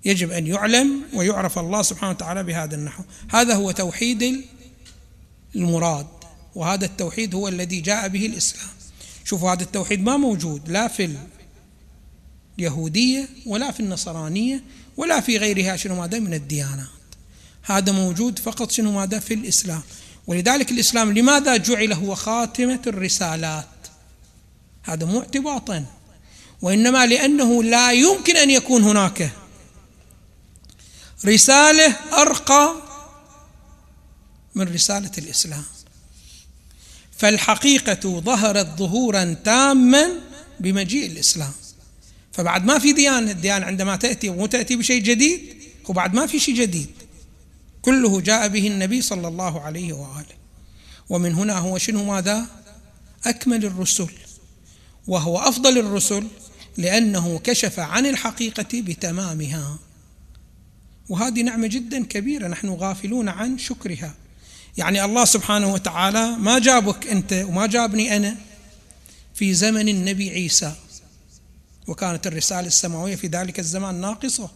[0.05, 3.03] يجب أن يعلم ويعرف الله سبحانه وتعالى بهذا النحو.
[3.29, 4.45] هذا هو توحيد
[5.55, 6.07] المراد
[6.55, 8.69] وهذا التوحيد هو الذي جاء به الإسلام.
[9.25, 11.15] شوفوا هذا التوحيد ما موجود لا في
[12.59, 14.63] اليهودية ولا في النصرانية
[14.97, 16.87] ولا في غيرها شنو ماذا من الديانات.
[17.63, 19.81] هذا موجود فقط شنو ماذا في الإسلام.
[20.27, 23.67] ولذلك الإسلام لماذا جعل هو خاتمة الرسالات؟
[24.83, 25.85] هذا مو اعتباطا.
[26.61, 29.31] وإنما لأنه لا يمكن أن يكون هناك.
[31.25, 32.75] رسالة أرقى
[34.55, 35.63] من رسالة الإسلام.
[37.17, 40.09] فالحقيقة ظهرت ظهورا تاما
[40.59, 41.51] بمجيء الإسلام.
[42.31, 45.55] فبعد ما في ديانة الديانة عندما تأتي ومو تأتي بشيء جديد
[45.89, 46.98] وبعد ما في شيء جديد.
[47.81, 50.39] كله جاء به النبي صلى الله عليه وآله.
[51.09, 52.45] ومن هنا هو شنو ماذا؟
[53.25, 54.09] أكمل الرسل.
[55.07, 56.27] وهو أفضل الرسل
[56.77, 59.79] لأنه كشف عن الحقيقة بتمامها.
[61.09, 64.13] وهذه نعمة جدا كبيرة نحن غافلون عن شكرها.
[64.77, 68.35] يعني الله سبحانه وتعالى ما جابك أنت وما جابني أنا
[69.33, 70.73] في زمن النبي عيسى.
[71.87, 74.49] وكانت الرسالة السماوية في ذلك الزمان ناقصة.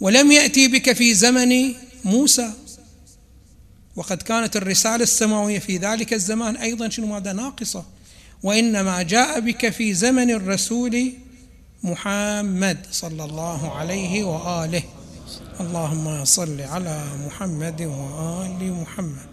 [0.00, 2.50] ولم يأتي بك في زمن موسى.
[3.96, 7.84] وقد كانت الرسالة السماوية في ذلك الزمان أيضا شنو ماذا ناقصة.
[8.42, 11.12] وإنما جاء بك في زمن الرسول
[11.82, 14.82] محمد صلى الله عليه وآله.
[15.60, 19.26] اللهم صل على محمد وآل محمد.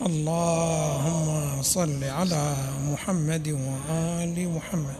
[0.00, 2.56] اللهم صل على
[2.92, 4.96] محمد وآل محمد.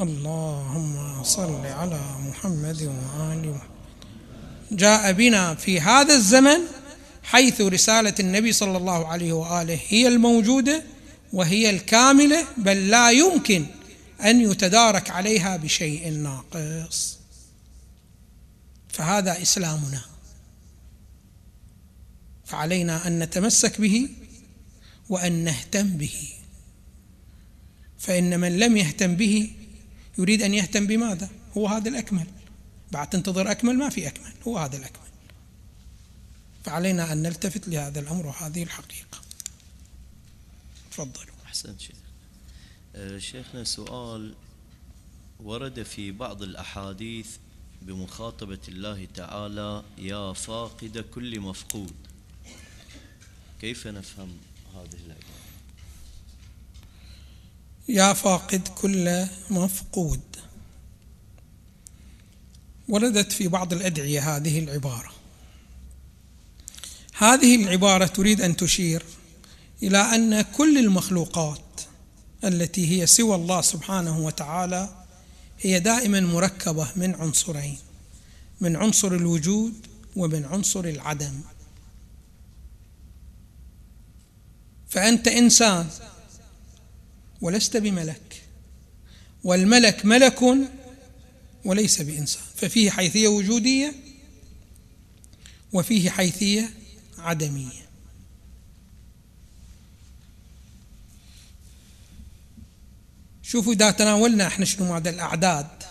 [0.00, 3.75] اللهم صل على محمد وآل محمد.
[4.70, 6.58] جاء بنا في هذا الزمن
[7.22, 10.82] حيث رسالة النبي صلى الله عليه وآله هي الموجودة
[11.32, 13.66] وهي الكاملة بل لا يمكن
[14.24, 17.18] أن يتدارك عليها بشيء ناقص.
[18.88, 20.00] فهذا إسلامنا.
[22.44, 24.08] فعلينا أن نتمسك به
[25.08, 26.32] وأن نهتم به.
[27.98, 29.50] فإن من لم يهتم به
[30.18, 32.26] يريد أن يهتم بماذا؟ هو هذا الأكمل.
[32.92, 35.06] بعد تنتظر أكمل ما في أكمل هو هذا الأكمل.
[36.64, 39.20] فعلينا أن نلتفت لهذا الأمر وهذه الحقيقة.
[40.90, 41.34] تفضلوا.
[41.46, 41.96] أحسنت شيخ.
[42.94, 44.34] أه، شيخنا سؤال
[45.40, 47.28] ورد في بعض الأحاديث
[47.82, 51.94] بمخاطبة الله تعالى يا فاقد كل مفقود.
[53.60, 54.36] كيف نفهم
[54.74, 55.46] هذه العبارة
[57.88, 60.20] يا فاقد كل مفقود.
[62.88, 65.12] وردت في بعض الأدعية هذه العبارة.
[67.18, 69.02] هذه العبارة تريد أن تشير
[69.82, 71.60] إلى أن كل المخلوقات
[72.44, 75.04] التي هي سوى الله سبحانه وتعالى
[75.60, 77.78] هي دائما مركبة من عنصرين
[78.60, 79.74] من عنصر الوجود
[80.16, 81.40] ومن عنصر العدم.
[84.88, 85.88] فأنت إنسان
[87.40, 88.42] ولست بملك
[89.44, 90.42] والملك ملك
[91.66, 92.42] وليس بإنسان.
[92.56, 93.94] ففيه حيثية وجودية
[95.72, 96.70] وفيه حيثية
[97.18, 97.86] عدمية.
[103.42, 105.82] شوفوا إذا تناولنا إحنا شنو ماذا الأعداد.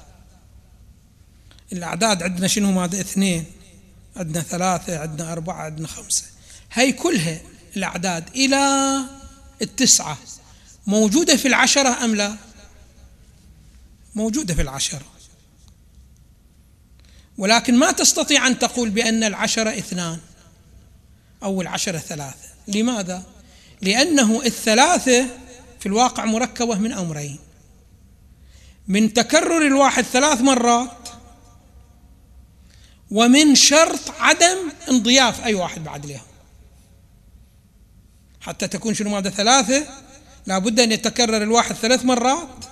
[1.73, 3.45] الأعداد عندنا شنو ماذا؟ اثنين
[4.15, 6.23] عندنا ثلاثة عندنا أربعة عندنا خمسة.
[6.71, 7.41] هي كلها
[7.77, 8.95] الأعداد إلى
[9.61, 10.17] التسعة.
[10.87, 12.35] موجودة في العشرة أم لا؟
[14.15, 15.14] موجودة في العشرة.
[17.37, 20.19] ولكن ما تستطيع أن تقول بأن العشرة اثنان
[21.43, 22.47] أو العشرة ثلاثة.
[22.67, 23.23] لماذا؟
[23.81, 25.27] لأنه الثلاثة
[25.79, 27.39] في الواقع مركبة من أمرين.
[28.87, 31.09] من تكرر الواحد ثلاث مرات
[33.11, 34.57] ومن شرط عدم
[34.89, 36.21] انضياف أي واحد بعد لهم
[38.41, 39.87] حتى تكون شنو ماذا ثلاثة؟
[40.45, 42.65] لابد أن يتكرر الواحد ثلاث مرات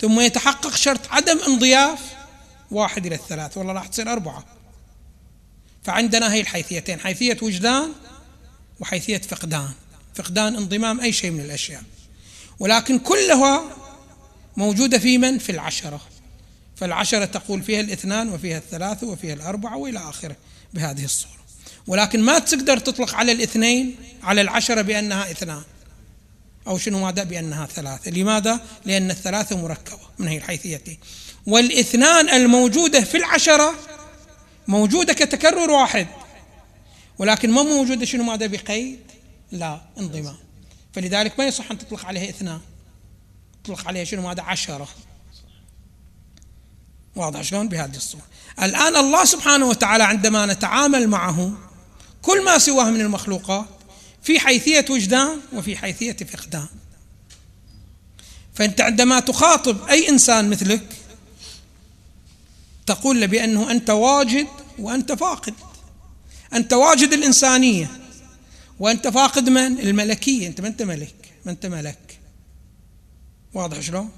[0.00, 2.13] ثم يتحقق شرط عدم انضياف
[2.74, 4.44] واحد إلى الثلاث والله راح تصير أربعة.
[5.82, 7.92] فعندنا هي الحيثيتين حيثية وجدان
[8.80, 9.70] وحيثية فقدان.
[10.14, 11.82] فقدان انضمام أي شيء من الأشياء.
[12.58, 13.64] ولكن كلها
[14.56, 16.00] موجودة في من؟ في العشرة.
[16.76, 20.36] فالعشرة تقول فيها الاثنان وفيها الثلاثة وفيها الأربعة وإلى آخره
[20.74, 21.44] بهذه الصورة.
[21.86, 25.62] ولكن ما تقدر تطلق على الاثنين على العشرة بأنها اثنان.
[26.66, 28.10] أو شنو ماذا؟ بأنها ثلاثة.
[28.10, 30.98] لماذا؟ لأن الثلاثة مركبة من هي الحيثيتين.
[31.46, 33.74] والإثنان الموجودة في العشرة
[34.68, 36.06] موجودة كتكرر واحد.
[37.18, 39.00] ولكن ما موجودة شنو ماذا بقيد؟
[39.52, 40.36] لا انضمام.
[40.92, 42.60] فلذلك ما يصح أن تطلق عليها إثنان.
[43.64, 44.88] تطلق عليها شنو ماذا؟ عشرة.
[47.16, 48.24] واضح شلون؟ بهذه الصورة.
[48.62, 51.52] الآن الله سبحانه وتعالى عندما نتعامل معه
[52.22, 53.66] كل ما سواه من المخلوقات
[54.22, 56.66] في حيثية وجدان وفي حيثية فقدان.
[58.54, 60.96] فأنت عندما تخاطب أي إنسان مثلك
[62.86, 64.46] تقول بأنه أنت واجد
[64.78, 65.54] وأنت فاقد.
[66.54, 67.90] أنت واجد الإنسانية
[68.80, 70.46] وأنت فاقد من؟ الملكية.
[70.46, 71.14] أنت ما أنت ملك
[71.44, 72.18] ما أنت ملك.
[73.54, 74.10] واضح شلون؟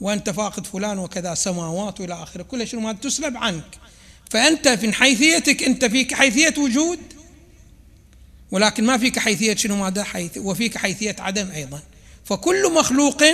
[0.00, 2.42] وأنت فاقد فلان وكذا سماوات وإلى آخره.
[2.42, 3.78] كل شيء ما تسلب عنك.
[4.30, 6.98] فأنت في حيثيتك أنت فيك حيثية وجود
[8.50, 11.80] ولكن ما فيك حيثية شنو ماذا حيث وفيك حيثية عدم أيضا.
[12.24, 13.24] فكل مخلوق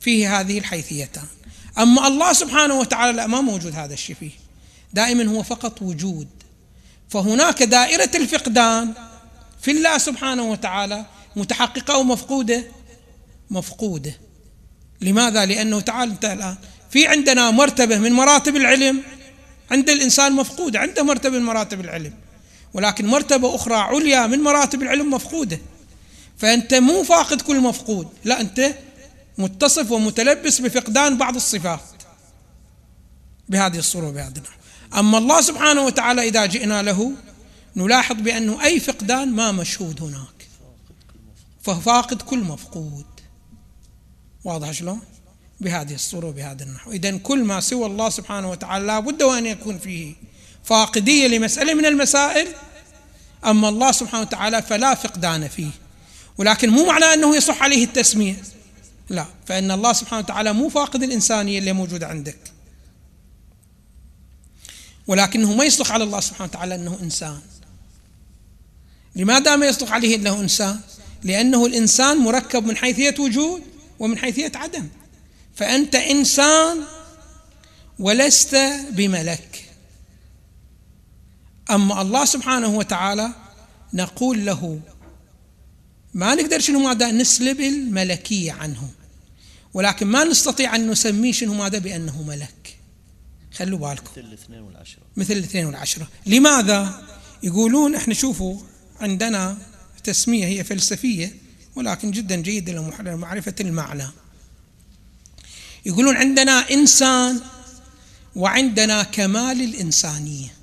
[0.00, 1.26] فيه هذه الحيثيتان.
[1.78, 4.30] أما الله سبحانه وتعالى لا ما موجود هذا الشيء فيه.
[4.92, 6.28] دائما هو فقط وجود.
[7.08, 8.92] فهناك دائرة الفقدان
[9.60, 11.06] في الله سبحانه وتعالى
[11.36, 12.02] متحققة أو
[13.50, 14.14] مفقودة.
[15.00, 16.56] لماذا؟ لأنه تعال أنت الآن
[16.90, 19.02] في عندنا مرتبة من مراتب العلم.
[19.70, 22.14] عند الإنسان مفقودة عنده مرتبة من مراتب العلم.
[22.74, 25.58] ولكن مرتبة أخرى عليا من مراتب العلم مفقودة.
[26.38, 28.08] فأنت مو فاقد كل مفقود.
[28.24, 28.74] لا أنت
[29.40, 31.80] متصف ومتلبس بفقدان بعض الصفات
[33.48, 34.60] بهذه الصورة وبهذا النحو
[34.98, 37.12] أما الله سبحانه وتعالى إذا جئنا له
[37.76, 40.48] نلاحظ بأنه أي فقدان ما مشهود هناك.
[41.62, 43.04] ففاقد كل مفقود.
[44.44, 45.00] واضح شلون؟
[45.60, 49.78] بهذه الصورة وبهذا النحو إذا كل ما سوى الله سبحانه وتعالى لا بد وأن يكون
[49.78, 50.14] فيه
[50.64, 52.48] فاقدية لمسألة من المسائل.
[53.44, 55.70] أما الله سبحانه وتعالى فلا فقدان فيه.
[56.38, 58.42] ولكن مو معنى أنه يصح عليه التسمية.
[59.10, 59.26] لا.
[59.46, 62.52] فإن الله سبحانه وتعالى مو فاقد الإنسانية اللي موجودة عندك.
[65.06, 67.40] ولكنه ما يصدق على الله سبحانه وتعالى أنه إنسان.
[69.16, 70.80] لماذا ما يصدق عليه أنه إنسان؟
[71.22, 73.62] لأنه الإنسان مركب من حيثية وجود
[73.98, 74.88] ومن حيثية عدم.
[75.54, 76.84] فأنت إنسان
[77.98, 78.56] ولست
[78.90, 79.64] بملك.
[81.70, 83.32] أما الله سبحانه وتعالى
[83.94, 84.80] نقول له
[86.14, 88.90] ما نقدر شنو ماذا؟ نسلب الملكية عنه
[89.74, 92.76] ولكن ما نستطيع أن نسميه شنو ماذا؟ بأنه ملك.
[93.52, 94.10] خلوا بالكم.
[94.10, 95.02] مثل الاثنين والعشرة.
[95.16, 96.08] مثل الاثنين والعشرة.
[96.26, 97.04] لماذا؟
[97.42, 98.60] يقولون إحنا شوفوا
[99.00, 99.58] عندنا
[100.04, 101.36] تسمية هي فلسفية
[101.76, 104.06] ولكن جدا جيدة لمعرفة المعنى.
[105.86, 107.40] يقولون عندنا إنسان
[108.36, 110.54] وعندنا كمال الإنسانية.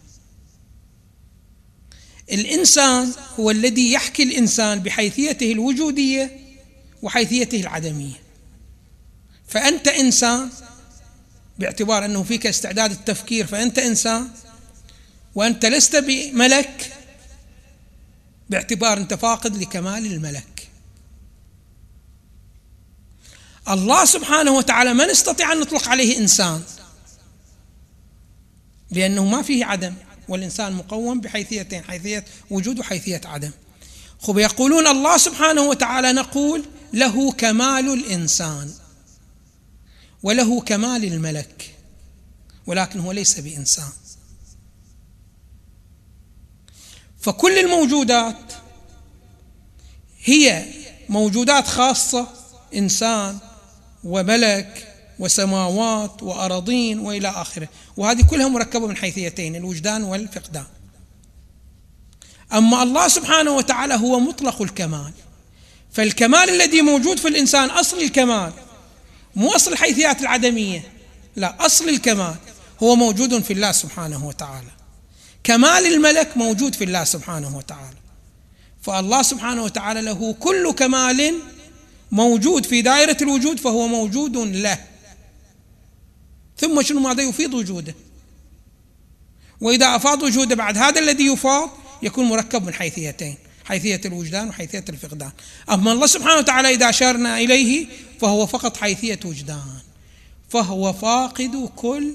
[2.31, 6.39] الإنسان هو الذي يحكي الإنسان بحيثيته الوجودية
[7.01, 8.26] وحيثيته العدمية.
[9.47, 10.49] فأنت إنسان
[11.59, 14.29] باعتبار أنه فيك استعداد التفكير فأنت إنسان
[15.35, 16.93] وأنت لست بملك
[18.49, 20.67] باعتبار أنت فاقد لكمال الملك.
[23.69, 26.61] الله سبحانه وتعالى ما نستطيع أن نطلق عليه إنسان؟
[28.91, 29.93] لأنه ما فيه عدم
[30.27, 33.51] والإنسان مقوم بحيثيتين حيثية وجود وحيثية عدم.
[34.19, 38.73] خب يقولون الله سبحانه وتعالى نقول له كمال الإنسان.
[40.23, 41.75] وله كمال الملك
[42.67, 43.89] ولكن هو ليس بإنسان.
[47.19, 48.53] فكل الموجودات
[50.23, 50.65] هي
[51.09, 52.27] موجودات خاصة
[52.75, 53.37] إنسان
[54.03, 57.69] وملك وسماوات وأراضين وإلى آخره.
[57.97, 60.65] وهذه كلها مركبة من حيثيتين الوجدان والفقدان.
[62.53, 65.13] أما الله سبحانه وتعالى هو مطلق الكمال.
[65.91, 68.53] فالكمال الذي موجود في الإنسان أصل الكمال.
[69.37, 70.83] مو أصل الحيثيات العدمية.
[71.35, 72.35] لا أصل الكمال
[72.83, 74.71] هو موجود في الله سبحانه وتعالى.
[75.43, 77.97] كمال الملك موجود في الله سبحانه وتعالى.
[78.81, 81.39] فالله سبحانه وتعالى له كل كمال
[82.11, 84.77] موجود في دائرة الوجود فهو موجود له.
[86.57, 87.95] ثم شنو ماذا يفيض وجوده؟
[89.61, 91.69] وإذا أفاض وجوده بعد هذا الذي يفاض
[92.03, 93.37] يكون مركب من حيثيتين.
[93.67, 95.31] حيثية الوجدان وحيثية الفقدان.
[95.69, 97.87] أما الله سبحانه وتعالى إذا أشرنا إليه
[98.19, 99.79] فهو فقط حيثية وجدان.
[100.49, 102.13] فهو فاقد كل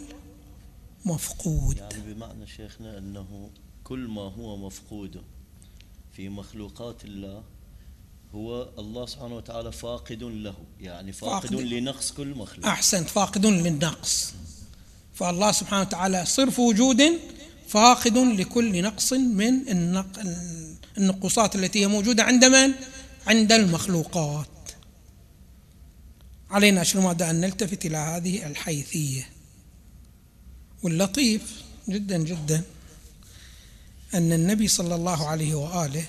[1.04, 1.76] مفقود.
[1.76, 3.50] يعني بمعنى شيخنا أنه
[3.84, 5.22] كل ما هو مفقود
[6.16, 7.42] في مخلوقات الله
[8.34, 10.54] هو الله سبحانه وتعالى فاقد له.
[10.80, 11.60] يعني فاقد, فاقد.
[11.60, 12.66] لنقص كل مخلوق.
[12.66, 13.08] أحسنت.
[13.08, 14.34] فاقد للنقص.
[15.14, 17.02] فالله سبحانه وتعالى صرف وجود
[17.68, 19.68] فاقد لكل نقص من
[20.98, 22.74] النقوصات التي هي موجودة عند من؟
[23.26, 24.48] عند المخلوقات.
[26.50, 29.28] علينا شنو ماذا أن نلتفت إلى هذه الحيثية.
[30.82, 32.62] واللطيف جدا جدا
[34.14, 36.04] أن النبي صلى الله عليه وآله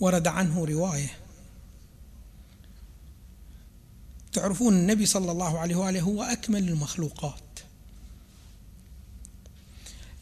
[0.00, 1.10] ورد عنه رواية.
[4.32, 7.47] تعرفون النبي صلى الله عليه وآله هو أكمل المخلوقات.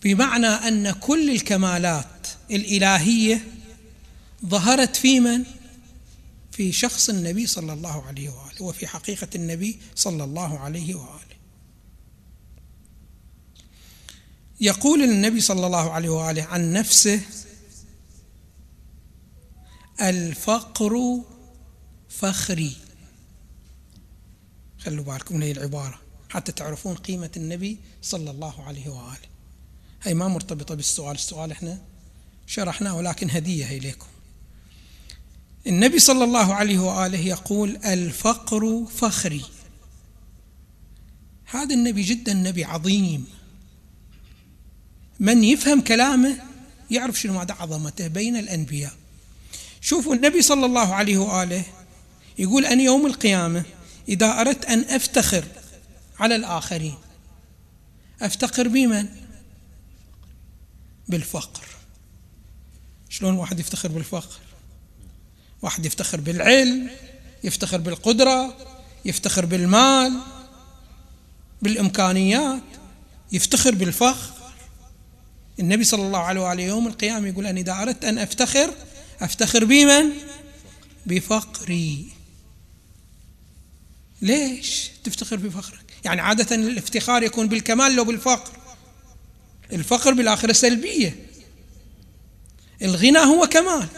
[0.03, 3.53] بمعنى أن كل الكمالات الإلهية
[4.47, 5.45] ظهرت في من؟
[6.53, 11.37] في شخص النبي صلى الله عليه وآله وفي حقيقة النبي صلى الله عليه وآله.
[14.61, 17.21] يقول النبي صلى الله عليه وآله عن نفسه
[20.03, 21.21] الفقر
[22.09, 22.77] فخري.
[24.79, 29.36] خلوا بالكم من هي العبارة حتى تعرفون قيمة النبي صلى الله عليه وآله.
[30.07, 31.79] هي ما مرتبطة بالسؤال السؤال إحنا
[32.47, 34.07] شرحناه ولكن هدية إليكم
[35.67, 39.45] النبي صلى الله عليه وآله يقول الفقر فخري.
[41.47, 43.27] هذا النبي جدا نبي عظيم.
[45.21, 46.37] من يفهم كلامه
[46.91, 48.93] يعرف شنو مدى عظمته بين الأنبياء.
[49.81, 51.65] شوفوا النبي صلى الله عليه وآله
[52.39, 53.65] يقول أن يوم القيامة
[54.09, 55.45] إذا أردت أن أفتخر
[56.19, 56.95] على الآخرين
[58.23, 59.26] أفتخر بمن؟
[61.09, 61.65] بالفقر
[63.09, 64.37] شلون واحد يفتخر بالفقر؟
[65.63, 66.91] واحد يفتخر بالعلم
[67.45, 68.57] يفتخر بالقدرة
[69.05, 70.21] يفتخر بالمال
[71.63, 72.63] بالإمكانيات
[73.33, 74.37] يفتخر بالفخر
[75.61, 78.75] النبي صلى الله عليه وآله يوم القيامة يقول أن إذا أردت أن أفتخر
[79.21, 80.13] أفتخر بمن؟
[81.07, 82.09] بفقري
[84.23, 88.66] ليش تفتخر بفخرك؟ يعني عادة الافتخار يكون بالكمال لو بالفقر
[89.73, 91.27] الفقر بالآخرة سلبية.
[92.83, 93.89] الغنى هو كمال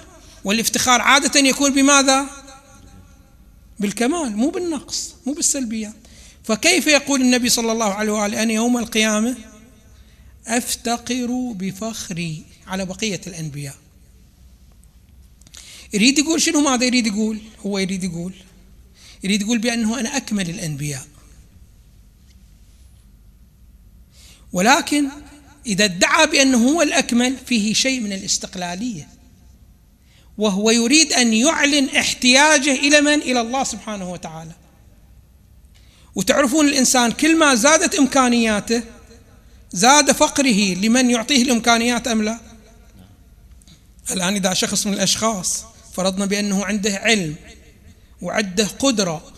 [0.44, 2.26] والافتخار عادة يكون بماذا؟
[3.80, 5.94] بالكمال مو بالنقص مو بالسلبيات.
[6.44, 9.36] فكيف يقول النبي صلى الله عليه وآله أنا يوم القيامة؟
[10.46, 13.74] أفتقر بفخري على بقية الأنبياء.
[15.92, 18.34] يريد يقول شنو ماذا يريد يقول؟ هو يريد يقول
[19.24, 21.06] يريد يقول بأنه أنا أكمل الأنبياء.
[24.52, 25.08] ولكن
[25.68, 29.08] إذا ادعى بأنه هو الأكمل فيه شيء من الاستقلالية.
[30.38, 34.52] وهو يريد أن يعلن احتياجه إلى من؟ إلى الله سبحانه وتعالى.
[36.14, 38.82] وتعرفون الإنسان كل ما زادت إمكانياته
[39.72, 42.40] زاد فقره لمن يعطيه الإمكانيات أم لا؟
[44.10, 45.64] الآن إذا شخص من الأشخاص
[45.94, 47.34] فرضنا بأنه عنده علم
[48.22, 49.32] وعنده قدرة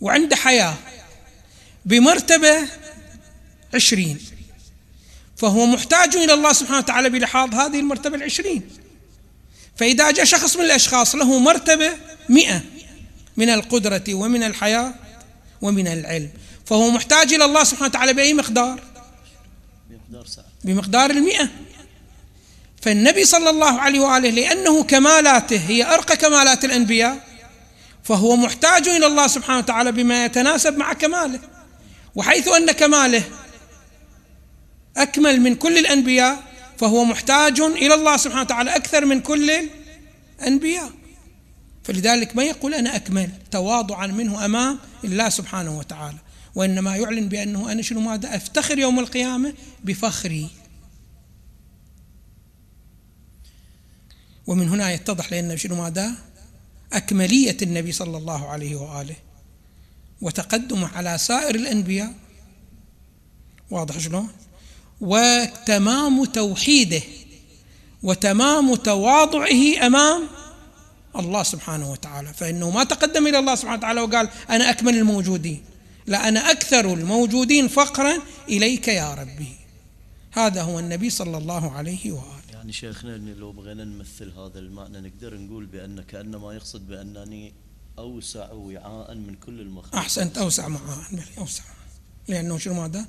[0.00, 0.74] وعنده حياة
[1.84, 2.68] بمرتبة
[3.74, 4.18] عشرين.
[5.36, 8.68] فهو محتاج إلى الله سبحانه وتعالى بلحاظ هذه المرتبة العشرين.
[9.76, 11.90] فإذا جاء شخص من الأشخاص له مرتبة
[12.28, 12.62] مئة
[13.36, 14.94] من القدرة ومن الحياة
[15.62, 16.30] ومن العلم.
[16.66, 18.82] فهو محتاج إلى الله سبحانه وتعالى بأي مقدار؟
[20.64, 21.48] بمقدار المئة.
[22.82, 27.26] فالنبي صلى الله عليه وآله لأنه كمالاته هي أرقى كمالات الأنبياء
[28.04, 31.40] فهو محتاج إلى الله سبحانه وتعالى بما يتناسب مع كماله.
[32.14, 33.22] وحيث أن كماله
[34.96, 36.42] أكمل من كل الأنبياء
[36.78, 39.50] فهو محتاج إلى الله سبحانه وتعالى أكثر من كل
[40.40, 40.90] الأنبياء.
[41.84, 46.18] فلذلك ما يقول أنا أكمل تواضعا منه أمام الله سبحانه وتعالى
[46.54, 50.50] وإنما يعلن بأنه أنا شنو ماذا أفتخر يوم القيامة؟ بفخري.
[54.46, 56.14] ومن هنا يتضح لأن شنو ماذا؟
[56.92, 59.16] أكملية النبي صلى الله عليه وآله
[60.20, 62.14] وتقدمه على سائر الأنبياء.
[63.70, 64.28] واضح شلون؟
[65.04, 67.02] وتمام توحيده
[68.02, 70.22] وتمام تواضعه أمام
[71.16, 72.34] الله سبحانه وتعالى.
[72.34, 75.62] فإنه ما تقدم إلى الله سبحانه وتعالى وقال أنا أكمل الموجودين
[76.06, 79.52] لا أنا أكثر الموجودين فقرا إليك يا ربي.
[80.32, 82.44] هذا هو النبي صلى الله عليه وآله.
[82.52, 87.52] يعني شيخنا لو بغينا نمثل هذا المعنى نقدر نقول بأن كانما يقصد بأنني
[87.98, 89.94] أوسع وعاء من كل المخلوقات.
[89.94, 91.04] أحسنت أوسع معاء
[91.38, 91.64] اوسع
[92.28, 93.06] لأنه شنو ماذا؟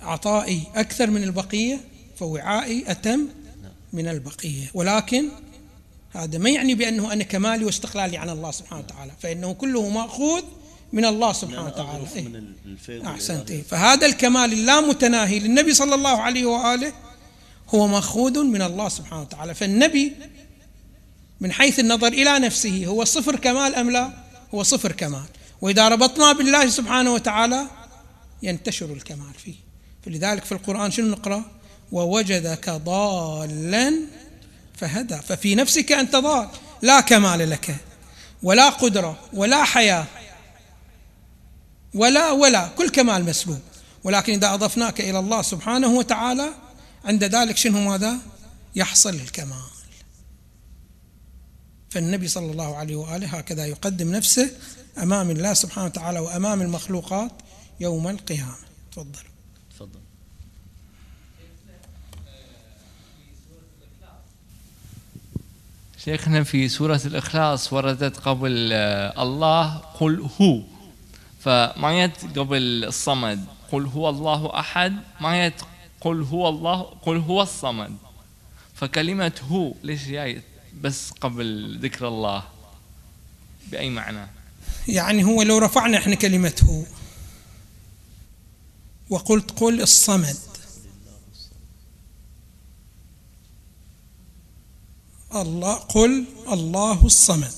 [0.00, 1.80] عطائي أكثر من البقية
[2.16, 3.26] فوعائي أتم
[3.92, 4.70] من البقية.
[4.74, 5.28] ولكن
[6.12, 10.42] هذا ما يعني بأنه أنا كمالي واستقلالي عن الله سبحانه وتعالى فإنه كله مأخوذ
[10.92, 12.06] من الله سبحانه وتعالى.
[12.16, 13.50] إيه؟ أحسنت.
[13.50, 16.92] إيه؟ فهذا الكمال اللامتناهي للنبي صلى الله عليه وآله
[17.68, 19.54] هو مأخوذ من الله سبحانه وتعالى.
[19.54, 20.12] فالنبي
[21.40, 24.12] من حيث النظر إلى نفسه هو صفر كمال أم لا؟
[24.54, 25.24] هو صفر كمال.
[25.60, 27.66] وإذا ربطنا بالله سبحانه وتعالى
[28.42, 29.65] ينتشر الكمال فيه.
[30.06, 31.44] فلذلك في القرآن شنو نقرأ؟
[31.92, 33.92] ووجدك ضالا
[34.74, 35.16] فهدى.
[35.16, 36.48] ففي نفسك أنت ضال.
[36.82, 37.76] لا كمال لك
[38.42, 40.06] ولا قدرة ولا حياة
[41.94, 43.60] ولا ولا كل كمال مسلوب.
[44.04, 46.48] ولكن إذا أضفناك إلى الله سبحانه وتعالى
[47.04, 48.18] عند ذلك شنو ماذا؟
[48.74, 49.70] يحصل الكمال.
[51.90, 54.50] فالنبي صلى الله عليه وآله هكذا يقدم نفسه
[54.98, 57.32] أمام الله سبحانه وتعالى وأمام المخلوقات
[57.80, 58.56] يوم القيامة.
[58.92, 59.35] تفضل.
[66.06, 70.62] شيخنا في سورة الإخلاص وردت قبل آه، الله قل هو.
[71.40, 74.96] فما يت قبل الصمد قل هو الله أحد.
[75.20, 75.62] ما يت
[76.00, 77.96] قل هو الله قل هو الصمد.
[78.74, 80.42] فكلمة هو ليش جاي
[80.80, 82.42] بس قبل ذكر الله؟
[83.70, 84.26] بأي معنى؟
[84.88, 86.82] يعني هو لو رفعنا إحنا كلمة هو.
[89.10, 90.36] وقلت قل الصمد.
[95.42, 97.52] الله قل الله الصمد.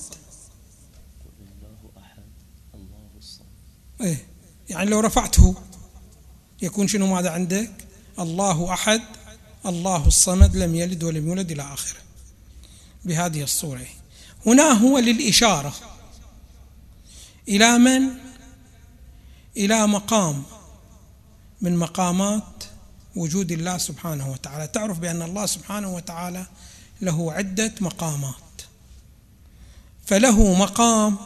[4.00, 4.26] إيه
[4.68, 5.54] يعني لو رفعته
[6.62, 7.70] يكون شنو ماذا عندك؟
[8.18, 9.02] الله أحد
[9.66, 12.00] الله الصمد لم يلد ولم يولد إلى آخره.
[13.04, 13.86] بهذه الصورة.
[14.46, 15.74] هنا هو للإشارة.
[17.48, 18.02] إلى من؟
[19.56, 20.42] إلى مقام.
[21.60, 22.64] من مقامات
[23.16, 24.66] وجود الله سبحانه وتعالى.
[24.66, 26.46] تعرف بأن الله سبحانه وتعالى
[27.00, 28.34] له عدة مقامات.
[30.06, 31.16] فله مقام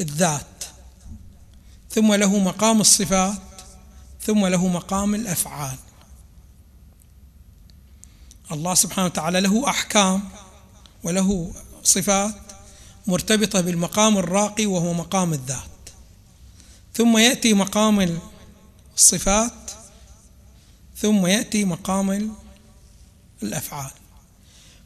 [0.00, 0.64] الذات
[1.90, 3.42] ثم له مقام الصفات
[4.22, 5.76] ثم له مقام الأفعال.
[8.52, 10.28] الله سبحانه وتعالى له أحكام
[11.02, 11.52] وله
[11.84, 12.34] صفات
[13.06, 15.90] مرتبطة بالمقام الراقي وهو مقام الذات.
[16.94, 18.20] ثم يأتي مقام
[18.96, 19.70] الصفات
[20.96, 22.34] ثم يأتي مقام
[23.42, 23.90] الأفعال.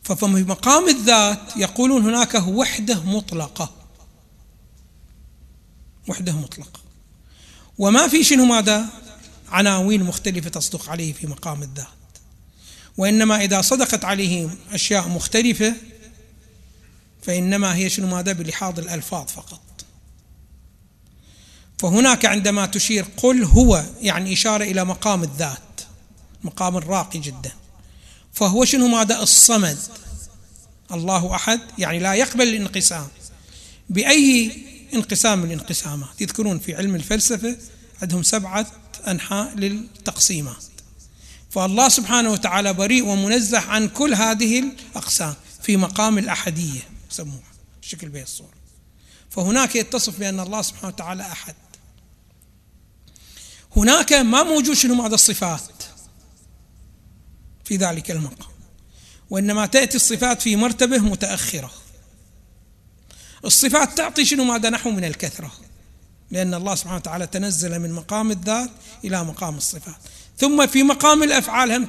[0.04, 3.70] ففي مقام الذات يقولون هناك وحدة مطلقة.
[6.08, 6.80] وحدة مطلقة.
[7.78, 8.86] وما في شنو ماذا؟
[9.48, 11.86] عناوين مختلفة تصدق عليه في مقام الذات.
[12.96, 15.74] وإنما إذا صدقت عليه أشياء مختلفة
[17.22, 19.60] فإنما هي شنو ماذا؟ بلحاظ الألفاظ فقط.
[21.78, 25.80] فهناك عندما تشير قل هو يعني إشارة إلى مقام الذات
[26.44, 27.52] مقام راقي جدا.
[28.34, 29.78] فهو شنو ماذا؟ الصمد.
[30.92, 33.08] الله أحد يعني لا يقبل الانقسام.
[33.90, 34.52] بأي
[34.94, 37.56] انقسام من الانقسامات؟ يذكرون في علم الفلسفة
[38.02, 38.66] عندهم سبعة
[39.08, 40.64] أنحاء للتقسيمات.
[41.50, 46.80] فالله سبحانه وتعالى بريء ومنزه عن كل هذه الأقسام في مقام الأحدية
[47.10, 48.54] يسموها شكل به الصورة.
[49.30, 51.54] فهناك يتصف بأن الله سبحانه وتعالى أحد.
[53.76, 55.62] هناك ما موجود شنو هذا الصفات.
[57.64, 58.54] في ذلك المقام.
[59.30, 61.70] وإنما تأتي الصفات في مرتبة متأخرة.
[63.44, 65.52] الصفات تعطي شنو ماذا نحو من الكثرة.
[66.30, 68.70] لأن الله سبحانه وتعالى تنزل من مقام الذات
[69.04, 69.96] إلى مقام الصفات.
[70.38, 71.84] ثم في مقام الأفعال هم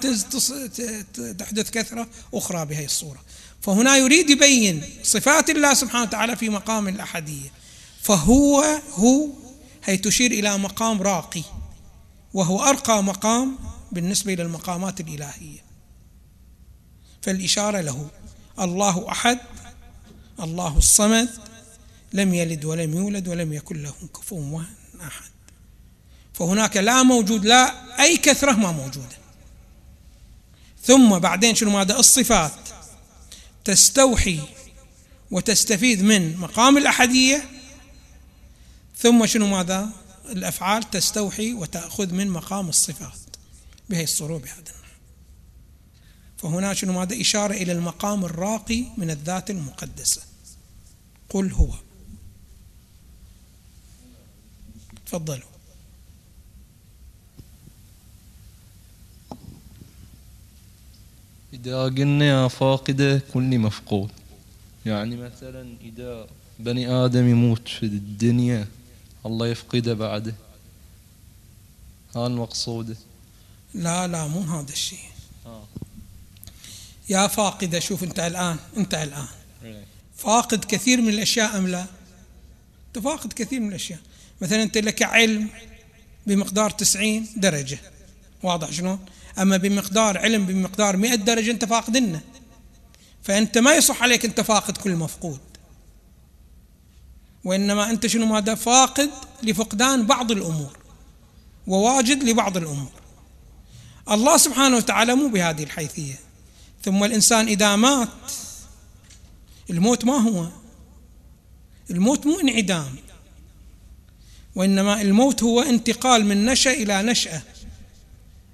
[1.37, 3.23] تحدث كثرة أخرى بهذه الصورة.
[3.61, 7.51] فهنا يريد يبين صفات الله سبحانه وتعالى في مقام الأحدية.
[8.01, 8.61] فهو
[8.93, 9.27] هو
[9.83, 11.43] هي تشير إلى مقام راقي.
[12.33, 13.57] وهو أرقى مقام
[13.91, 15.64] بالنسبة إلى المقامات الإلهية.
[17.25, 18.09] فالإشارة له.
[18.59, 19.39] الله أحد
[20.39, 21.29] الله الصمد
[22.13, 24.61] لم يلد ولم يولد ولم يكن له كفوا
[25.01, 25.31] أحد.
[26.33, 29.17] فهناك لا موجود لا أي كثرة ما موجودة.
[30.83, 32.51] ثم بعدين شنو ماذا؟ الصفات.
[33.65, 34.39] تستوحي
[35.31, 37.49] وتستفيد من مقام الأحدية.
[38.97, 39.89] ثم شنو ماذا؟
[40.29, 43.19] الأفعال تستوحي وتأخذ من مقام الصفات.
[43.89, 44.84] بهي الصورة بهذا
[46.45, 50.21] فهنا شنو؟ ماذا؟ إشارة إلى المقام الراقي من الذات المقدسة.
[51.29, 51.69] قل هو.
[55.05, 55.49] تفضلوا.
[61.53, 64.11] إذا قلنا يا فاقدة كل مفقود.
[64.85, 66.27] يعني مثلا إذا
[66.59, 68.67] بني آدم يموت في الدنيا
[69.25, 70.35] الله يفقده بعده.
[72.15, 72.97] هذا المقصود
[73.73, 75.09] لا لا مو هذا الشيء.
[75.45, 75.63] آه.
[77.09, 79.27] يا فاقدة شوف أنت الآن أنت الآن.
[80.17, 81.85] فاقد كثير من الأشياء أم لا؟
[82.87, 83.99] أنت فاقد كثير من الأشياء.
[84.41, 85.49] مثلا أنت لك علم
[86.27, 87.79] بمقدار تسعين درجة.
[88.43, 88.99] واضح شلون؟
[89.39, 92.21] أما بمقدار علم بمقدار مئة درجة أنت فاقدنه
[93.23, 95.39] فأنت ما يصح عليك أنت فاقد كل مفقود.
[97.43, 99.09] وإنما أنت شنو ماذا؟ فاقد
[99.43, 100.77] لفقدان بعض الأمور.
[101.67, 102.91] وواجد لبعض الأمور.
[104.11, 106.19] الله سبحانه وتعالى مو بهذه الحيثية.
[106.85, 108.09] ثم الإنسان إذا مات
[109.69, 110.47] الموت ما هو؟
[111.91, 112.95] الموت مو انعدام
[114.55, 117.41] وإنما الموت هو انتقال من نشأة إلى نشأة.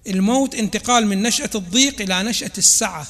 [0.07, 3.07] الموت انتقال من نشأة الضيق إلى نشأة السعة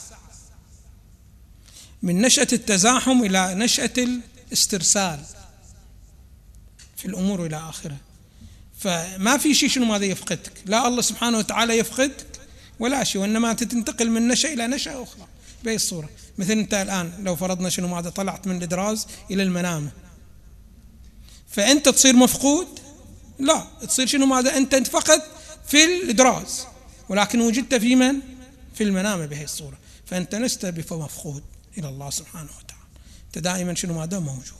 [2.03, 5.23] من نشأة التزاحم إلى نشأة الاسترسال
[6.97, 7.97] في الأمور إلى آخرة.
[8.79, 12.30] فما في شيء شنو ماذا يفقدك؟ لا الله سبحانه وتعالى يفقدك
[12.81, 15.27] ولا شيء وإنما تنتقل من نشأة إلى نشأة أخرى
[15.63, 16.09] بأي الصورة.
[16.37, 19.91] مثل أنت الآن لو فرضنا شنو ماذا طلعت من الإدراز إلى المنامة.
[21.47, 22.67] فأنت تصير مفقود؟
[23.39, 25.21] لا تصير شنو ماذا؟ أنت فقط
[25.67, 26.65] في الإدراز
[27.09, 28.19] ولكن وجدت في من؟
[28.73, 29.77] في المنامة بهي الصورة.
[30.05, 31.43] فأنت لست بمفقود
[31.77, 32.83] إلى الله سبحانه وتعالى.
[33.27, 34.57] أنت دائما شنو ماذا؟ موجود.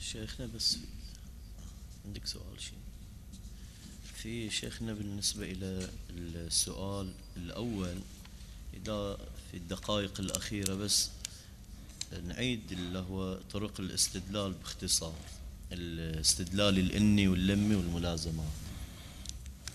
[0.00, 0.76] شيخنا بس
[2.06, 2.79] عندك سؤال شيء
[4.22, 7.94] في شيخنا بالنسبة إلى السؤال الأول
[8.74, 9.16] إذا
[9.50, 11.08] في الدقائق الأخيرة بس
[12.28, 15.14] نعيد اللي هو طرق الاستدلال باختصار
[15.72, 18.46] الاستدلال الإني واللمي والملازمات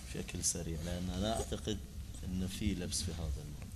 [0.07, 1.77] بشكل سريع لأن أنا أعتقد
[2.25, 3.67] أن في لبس في هذا الموضوع.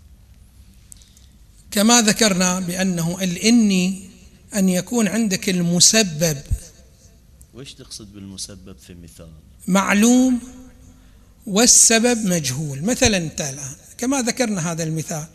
[1.71, 4.09] كما ذكرنا بأنه الإني
[4.55, 6.41] أن يكون عندك المسبب.
[7.53, 9.31] وش تقصد بالمسبب في مثال؟
[9.67, 10.58] معلوم
[11.49, 12.81] والسبب مجهول.
[12.81, 15.25] مثلا أنت الآن كما ذكرنا هذا المثال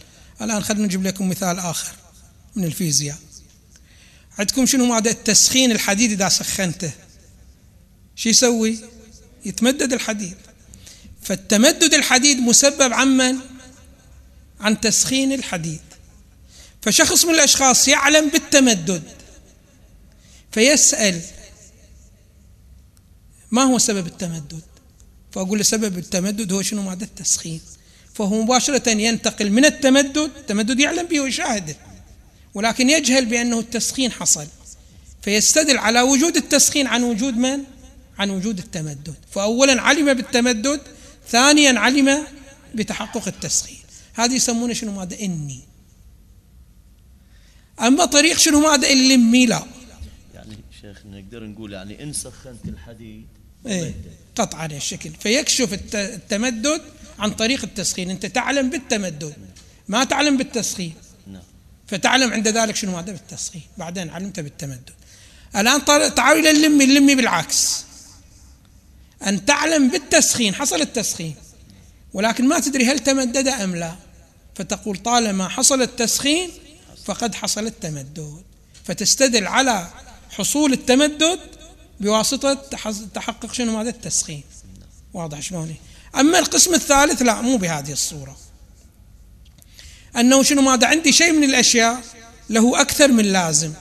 [0.42, 1.92] الآن خلينا نجيب لكم مثال آخر
[2.56, 3.18] من الفيزياء.
[4.38, 6.90] عندكم شنو مادة التسخين الحديد إذا سخنته؟
[8.16, 8.78] شو يسوي؟
[9.44, 10.36] يتمدد الحديد.
[11.22, 13.36] فالتمدد الحديد مسبب عن من؟
[14.60, 15.80] عن تسخين الحديد.
[16.82, 19.02] فشخص من الأشخاص يعلم بالتمدد
[20.52, 21.20] فيسأل
[23.50, 24.73] ما هو سبب التمدد؟
[25.34, 27.60] فأقول سبب التمدد هو شنو؟ مادة التسخين.
[28.14, 31.76] فهو مباشرة ينتقل من التمدد التمدد يعلم به ويشاهده
[32.54, 34.46] ولكن يجهل بأنه التسخين حصل.
[35.22, 37.64] فيستدل على وجود التسخين عن وجود من؟
[38.18, 39.14] عن وجود التمدد.
[39.30, 40.80] فأولا علم بالتمدد
[41.28, 42.26] ثانيا علم
[42.74, 43.78] بتحقق التسخين.
[44.14, 45.60] هذه يسمونه شنو؟ مادة إني.
[47.80, 49.66] أما طريق شنو؟ مادة اللمي لا.
[50.34, 53.26] يعني شيخ نقدر نقول يعني إن سخنت الحديد
[53.66, 53.94] إيه.
[54.36, 55.10] قطعا الشكل.
[55.20, 56.82] فيكشف التمدد
[57.18, 58.10] عن طريق التسخين.
[58.10, 59.34] أنت تعلم بالتمدد
[59.88, 60.94] ما تعلم بالتسخين.
[61.26, 61.42] نعم.
[61.86, 63.62] فتعلم عند ذلك شنو ماذا بالتسخين.
[63.78, 64.90] بعدين علمت بالتمدد.
[65.56, 66.84] الآن تعالوا إلى اللمي.
[66.84, 67.84] اللمي بالعكس.
[69.26, 70.54] أن تعلم بالتسخين.
[70.54, 71.34] حصل التسخين.
[72.12, 73.94] ولكن ما تدري هل تمدد أم لا.
[74.54, 76.50] فتقول طالما حصل التسخين
[77.04, 78.42] فقد حصل التمدد.
[78.84, 79.90] فتستدل على
[80.30, 81.40] حصول التمدد
[82.00, 82.54] بواسطة
[83.14, 84.42] تحقق شنو؟ هذا التسخين.
[85.12, 85.74] واضح شلون
[86.16, 88.36] أما القسم الثالث لا مو بهذه الصورة.
[90.16, 92.02] أنه شنو؟ ماذا؟ عندي شيء من الأشياء
[92.50, 93.72] له أكثر من لازم.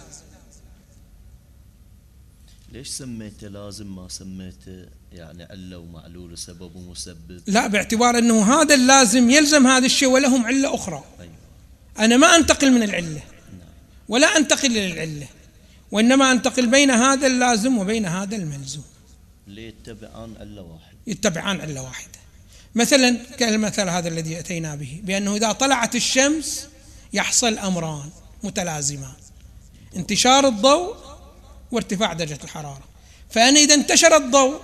[2.72, 9.30] ليش سميته لازم؟ ما سميته يعني علة ومعلول وسبب ومسبب؟ لا باعتبار أنه هذا اللازم
[9.30, 11.04] يلزم هذا الشيء ولهم علة أخرى.
[11.20, 11.34] أيوة.
[12.00, 13.24] أنا ما أنتقل من العلة.
[14.08, 15.28] ولا أنتقل إلى العلة.
[15.94, 18.84] وإنما أنتقل بين هذا اللازم وبين هذا الملزوم.
[19.48, 22.20] ليتبعان علة واحدة يتبعان علة واحدة
[22.76, 26.68] مثلا كالمثل هذا الذي أتينا به بأنه إذا طلعت الشمس
[27.14, 28.10] يحصل أمران
[28.44, 29.14] متلازمان.
[29.96, 30.96] انتشار الضوء
[31.72, 32.84] وارتفاع درجة الحرارة.
[33.30, 34.62] فأنا إذا انتشر الضوء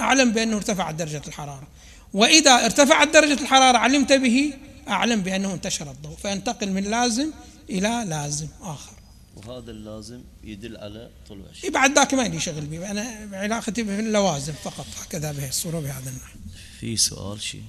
[0.00, 1.68] أعلم بأنه ارتفعت درجة الحرارة.
[2.14, 4.54] وإذا ارتفعت درجة الحرارة علمت به
[4.88, 6.16] أعلم بأنه انتشر الضوء.
[6.16, 7.30] فأنتقل من لازم
[7.70, 8.99] إلى لازم آخر.
[9.46, 14.52] وهذا اللازم يدل على طلوع الشمس بعد ذاك ما لي شغل به أنا علاقتي باللوازم
[14.52, 14.86] فقط.
[15.02, 16.38] هكذا بهي الصورة بهذا النحو
[16.80, 17.64] في سؤال شيء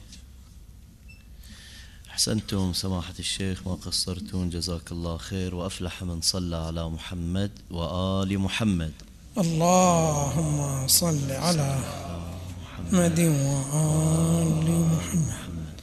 [2.10, 5.56] أحسنتم سماحة الشيخ ما قصرتم جزاك الله خير.
[5.56, 8.94] وأفلح من صلى على محمد وآل محمد.
[9.38, 11.80] اللهم صل على
[12.80, 15.80] محمد وآل محمد.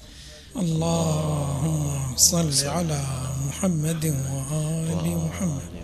[0.56, 3.02] اللهم صل على
[3.46, 5.77] محمد وآل محمد.